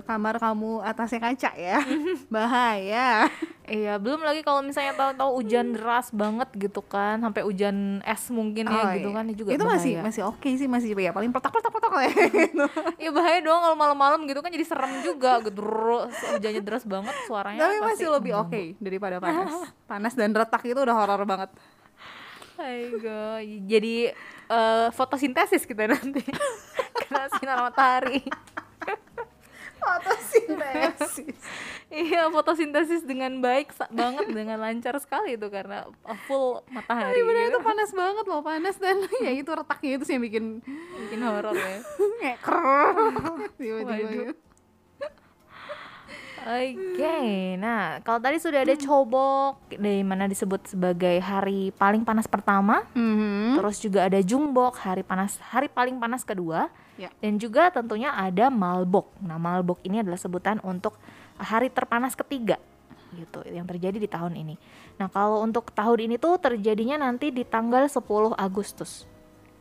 kamar 0.04 0.36
kamu 0.38 0.72
atasnya 0.82 1.20
kaca 1.24 1.52
ya. 1.54 1.78
Bahaya. 2.28 3.28
Iya, 3.68 4.00
belum 4.00 4.24
lagi 4.24 4.42
kalau 4.42 4.64
misalnya 4.64 4.96
tahu-tahu 4.96 5.44
hujan 5.44 5.76
deras 5.76 6.08
banget 6.10 6.48
gitu 6.56 6.80
kan, 6.80 7.20
sampai 7.20 7.44
hujan 7.44 8.00
es 8.02 8.24
mungkin 8.30 8.64
ya 8.64 8.80
Oh, 8.80 8.96
gitu 8.96 9.10
iya. 9.12 9.16
kan 9.18 9.24
ini 9.28 9.36
juga 9.36 9.50
itu 9.52 9.60
masih 9.62 9.92
bahaya. 9.94 10.08
masih 10.08 10.22
oke 10.24 10.50
sih 10.50 10.68
masih 10.70 10.96
ya 10.96 11.12
paling 11.12 11.28
petak-petak-petak 11.30 11.92
lah 11.92 12.04
ya. 12.06 12.16
gitu. 12.30 12.64
Iya 13.04 13.12
bahaya 13.12 13.40
dong 13.42 13.60
kalau 13.60 13.76
malam-malam 13.76 14.24
gitu 14.24 14.40
kan 14.40 14.48
jadi 14.50 14.64
serem 14.64 15.04
juga 15.04 15.44
gitu. 15.44 15.60
Hujannya 15.60 16.64
deras 16.68 16.84
banget 16.84 17.16
suaranya. 17.24 17.64
Tapi 17.64 17.76
pasti 17.80 17.88
masih 17.88 18.08
lebih 18.12 18.34
oke 18.36 18.52
mengganggu. 18.52 18.84
daripada 18.84 19.16
panas. 19.24 19.52
Panas 19.92 20.14
dan 20.20 20.36
retak 20.36 20.62
itu 20.68 20.80
udah 20.84 20.96
horor 21.00 21.24
banget. 21.24 21.50
Aigoo, 22.58 23.38
jadi 23.70 24.12
eh, 24.50 24.88
fotosintesis 24.92 25.64
kita 25.64 25.88
nanti 25.88 26.26
kena 27.00 27.30
sinar 27.38 27.62
matahari. 27.64 28.26
Fotosintesis. 29.78 31.38
iya, 31.88 32.28
fotosintesis 32.28 33.08
dengan 33.08 33.40
baik 33.40 33.72
banget 33.88 34.28
dengan 34.36 34.60
lancar 34.60 35.00
sekali 35.00 35.40
itu 35.40 35.48
karena 35.48 35.88
uh, 36.04 36.20
full 36.28 36.60
matahari. 36.68 37.16
Tapi 37.16 37.22
bener 37.24 37.44
gitu. 37.48 37.52
itu 37.56 37.60
panas 37.64 37.92
banget 37.96 38.26
loh, 38.28 38.42
panas 38.44 38.76
dan 38.82 38.98
ya 39.24 39.32
itu 39.32 39.48
retaknya 39.48 40.02
itu 40.02 40.04
sih 40.04 40.14
yang 40.20 40.26
bikin 40.28 40.46
bikin 41.08 41.20
horor 41.24 41.56
ya. 41.56 41.80
kayak 42.20 42.40
tiba-tiba. 43.56 44.36
Waduh. 46.48 46.72
gitu. 46.72 47.04
Oke, 47.04 47.20
nah 47.60 48.00
kalau 48.02 48.20
tadi 48.24 48.40
sudah 48.40 48.64
ada 48.64 48.72
cobok 48.74 49.60
dari 49.68 50.00
mana 50.02 50.26
disebut 50.26 50.72
sebagai 50.72 51.20
hari 51.20 51.76
paling 51.76 52.08
panas 52.08 52.24
pertama, 52.24 52.88
Mhm. 52.96 53.60
terus 53.60 53.84
juga 53.84 54.08
ada 54.08 54.16
jungbok 54.24 54.80
hari 54.80 55.04
panas 55.04 55.36
hari 55.52 55.68
paling 55.68 56.00
panas 56.00 56.24
kedua, 56.24 56.72
Ya. 56.96 57.12
dan 57.20 57.36
juga 57.36 57.68
tentunya 57.68 58.16
ada 58.16 58.48
malbok. 58.48 59.12
Nah 59.20 59.36
malbok 59.36 59.84
ini 59.84 60.00
adalah 60.00 60.18
sebutan 60.18 60.64
untuk 60.64 60.96
hari 61.36 61.68
terpanas 61.68 62.16
ketiga, 62.16 62.56
gitu 63.14 63.44
yang 63.52 63.68
terjadi 63.68 64.00
di 64.00 64.08
tahun 64.08 64.40
ini. 64.40 64.56
Nah 64.98 65.12
kalau 65.12 65.44
untuk 65.44 65.70
tahun 65.76 66.08
ini 66.08 66.16
tuh 66.16 66.40
terjadinya 66.40 66.96
nanti 66.98 67.30
di 67.30 67.44
tanggal 67.44 67.92
10 67.92 68.34
Agustus. 68.34 69.04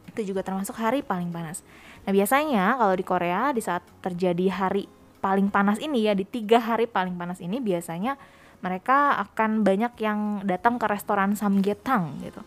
Itu 0.07 0.23
juga 0.23 0.41
termasuk 0.41 0.79
hari 0.79 1.03
paling 1.03 1.29
panas. 1.29 1.61
Nah 2.07 2.15
biasanya 2.15 2.79
kalau 2.79 2.95
di 2.95 3.05
Korea 3.05 3.51
di 3.51 3.61
saat 3.61 3.83
terjadi 4.01 4.49
hari 4.49 4.87
paling 5.27 5.51
panas 5.51 5.83
ini 5.83 6.07
ya 6.07 6.15
di 6.15 6.23
tiga 6.23 6.63
hari 6.63 6.87
paling 6.87 7.19
panas 7.19 7.43
ini 7.43 7.59
biasanya 7.59 8.15
mereka 8.63 9.19
akan 9.27 9.67
banyak 9.67 9.99
yang 9.99 10.47
datang 10.47 10.79
ke 10.79 10.87
restoran 10.87 11.35
samgyetang 11.35 12.23
gitu 12.23 12.47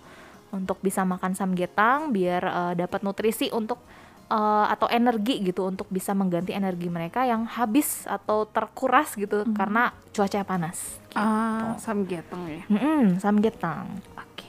untuk 0.55 0.79
bisa 0.79 1.03
makan 1.03 1.35
samgyetang 1.35 2.15
biar 2.15 2.41
eh, 2.47 2.73
dapat 2.79 3.03
nutrisi 3.03 3.51
untuk 3.51 3.83
eh, 4.31 4.65
atau 4.71 4.87
energi 4.87 5.43
gitu 5.43 5.67
untuk 5.67 5.91
bisa 5.91 6.15
mengganti 6.15 6.55
energi 6.55 6.87
mereka 6.87 7.27
yang 7.27 7.43
habis 7.43 8.07
atau 8.07 8.47
terkuras 8.47 9.11
gitu 9.19 9.43
karena 9.51 9.91
cuaca 10.15 10.39
panas. 10.47 11.03
Ah, 11.19 11.75
samgyetang 11.75 12.47
ya. 12.47 12.63
Mm-mm, 12.71 13.19
samgyetang. 13.19 13.99
Oke. 14.15 14.47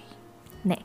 Nih. 0.62 0.81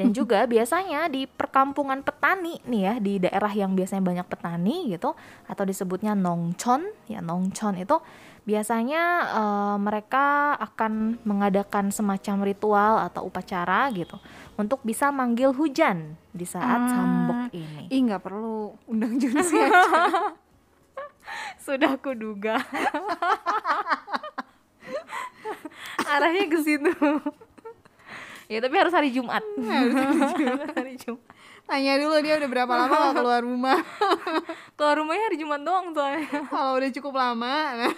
Dan 0.00 0.16
juga 0.16 0.48
biasanya 0.48 1.06
di 1.06 1.28
perkampungan 1.28 2.00
petani 2.00 2.56
nih 2.64 2.80
ya 2.80 2.94
di 2.96 3.20
daerah 3.20 3.52
yang 3.52 3.76
biasanya 3.76 4.00
banyak 4.00 4.24
petani 4.24 4.88
gitu 4.88 5.12
atau 5.44 5.62
disebutnya 5.62 6.16
nongchon 6.16 6.88
ya 7.04 7.20
nongchon 7.20 7.76
itu 7.76 8.00
biasanya 8.40 9.02
eh, 9.36 9.76
mereka 9.76 10.56
akan 10.56 11.20
mengadakan 11.28 11.92
semacam 11.92 12.40
ritual 12.42 13.04
atau 13.04 13.28
upacara 13.28 13.92
gitu 13.92 14.16
untuk 14.56 14.80
bisa 14.80 15.12
manggil 15.12 15.52
hujan 15.52 16.16
di 16.32 16.48
saat 16.48 16.80
Ah. 16.80 16.88
sambok 16.88 17.52
ini. 17.52 17.92
Ih 17.92 18.00
nggak 18.00 18.24
perlu 18.24 18.72
undang 18.88 19.20
Junsi 19.20 19.60
aja. 19.60 20.32
Sudah 21.60 22.00
kuduga. 22.00 22.56
Arahnya 26.10 26.44
ke 26.48 26.58
situ. 26.60 26.92
Ya 28.50 28.58
tapi 28.58 28.74
harus 28.82 28.90
hari 28.90 29.14
Jumat 29.14 29.46
hari 30.74 30.98
Jumat 30.98 31.22
Tanya 31.70 32.02
dulu 32.02 32.18
dia 32.18 32.34
udah 32.34 32.50
berapa 32.50 32.72
lama 32.74 32.90
gak 32.90 33.14
keluar 33.22 33.46
rumah. 33.46 33.78
keluar 34.74 34.94
rumahnya 34.98 35.30
hari 35.30 35.38
Jumat 35.38 35.62
doang 35.62 35.94
soalnya 35.94 36.26
Kalau 36.50 36.74
udah 36.82 36.90
cukup 36.90 37.14
lama, 37.14 37.54
nah. 37.78 37.94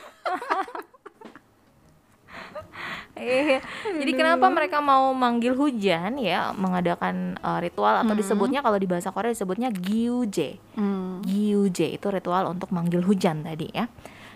Iya. 3.16 3.64
Jadi 3.86 4.12
kenapa 4.12 4.50
mereka 4.52 4.84
mau 4.84 5.16
manggil 5.16 5.56
hujan 5.56 6.20
ya, 6.20 6.52
mengadakan 6.52 7.40
uh, 7.40 7.64
ritual 7.64 8.04
atau 8.04 8.12
disebutnya 8.12 8.60
kalau 8.60 8.76
di 8.76 8.84
bahasa 8.84 9.08
Korea 9.08 9.32
disebutnya 9.32 9.72
gyuje. 9.72 10.60
Gyuje 11.24 11.86
itu 11.96 12.06
ritual 12.12 12.52
untuk 12.52 12.74
manggil 12.76 13.00
hujan 13.00 13.46
tadi 13.46 13.72
ya. 13.72 13.88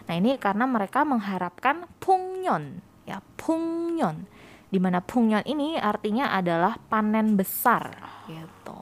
Nah, 0.06 0.14
ini 0.14 0.38
karena 0.40 0.64
mereka 0.64 1.02
mengharapkan 1.02 1.84
pungyon 2.00 2.80
ya, 3.04 3.20
pungyon. 3.36 4.30
Di 4.66 4.78
mana 4.82 4.98
pungyon 4.98 5.46
ini 5.46 5.78
artinya 5.78 6.34
adalah 6.34 6.76
panen 6.90 7.38
besar. 7.38 7.94
Gitu. 8.26 8.76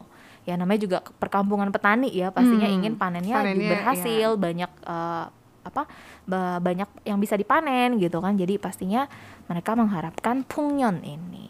Ya 0.45 0.57
namanya 0.61 0.81
juga 0.85 0.99
perkampungan 1.01 1.73
petani 1.73 2.13
ya, 2.13 2.29
pastinya 2.29 2.69
Hmm, 2.69 2.77
ingin 2.81 2.95
panennya, 3.01 3.41
panennya, 3.41 3.71
berhasil, 3.73 4.29
banyak 4.37 4.71
uh, 4.85 5.25
apa 5.65 5.89
ba- 6.29 6.61
banyak 6.61 6.89
yang 7.09 7.17
bisa 7.17 7.37
dipanen 7.41 7.97
gitu 7.97 8.21
kan. 8.21 8.37
Jadi 8.37 8.61
pastinya 8.61 9.09
mereka 9.49 9.73
mengharapkan 9.73 10.45
pungyon 10.45 11.01
ini. 11.01 11.49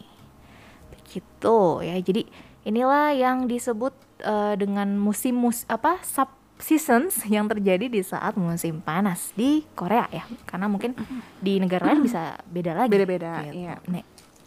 Begitu 0.95 1.83
ya. 1.83 1.95
Jadi 1.99 2.23
inilah 2.65 3.11
yang 3.11 3.45
disebut 3.45 3.93
eh, 4.23 4.55
dengan 4.55 4.95
musim 4.95 5.37
mus 5.37 5.67
apa 5.67 5.99
sub 6.01 6.31
seasons 6.55 7.27
yang 7.27 7.51
terjadi 7.51 7.91
di 7.91 7.99
saat 7.99 8.39
musim 8.39 8.79
panas 8.79 9.35
di 9.35 9.67
Korea 9.75 10.07
ya. 10.07 10.23
Karena 10.47 10.71
mungkin 10.71 10.95
di 11.43 11.59
negara 11.59 11.91
lain 11.91 12.07
bisa 12.07 12.39
beda 12.47 12.71
lagi. 12.71 12.95
Beda-beda, 12.95 13.43
gitu. 13.43 13.59
iya. 13.59 13.75
Nih, 13.91 14.03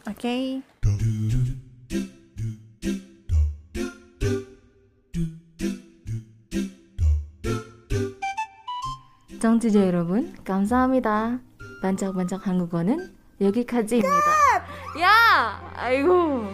Oke. 0.08 0.62
청취자 9.40 9.86
여러분, 9.86 10.34
감사합니다. 10.44 11.40
반짝반짝 11.82 12.46
한국어는 12.46 13.14
여기까지입니다. 13.40 14.08
ya 14.98 15.60
ayo 15.76 16.50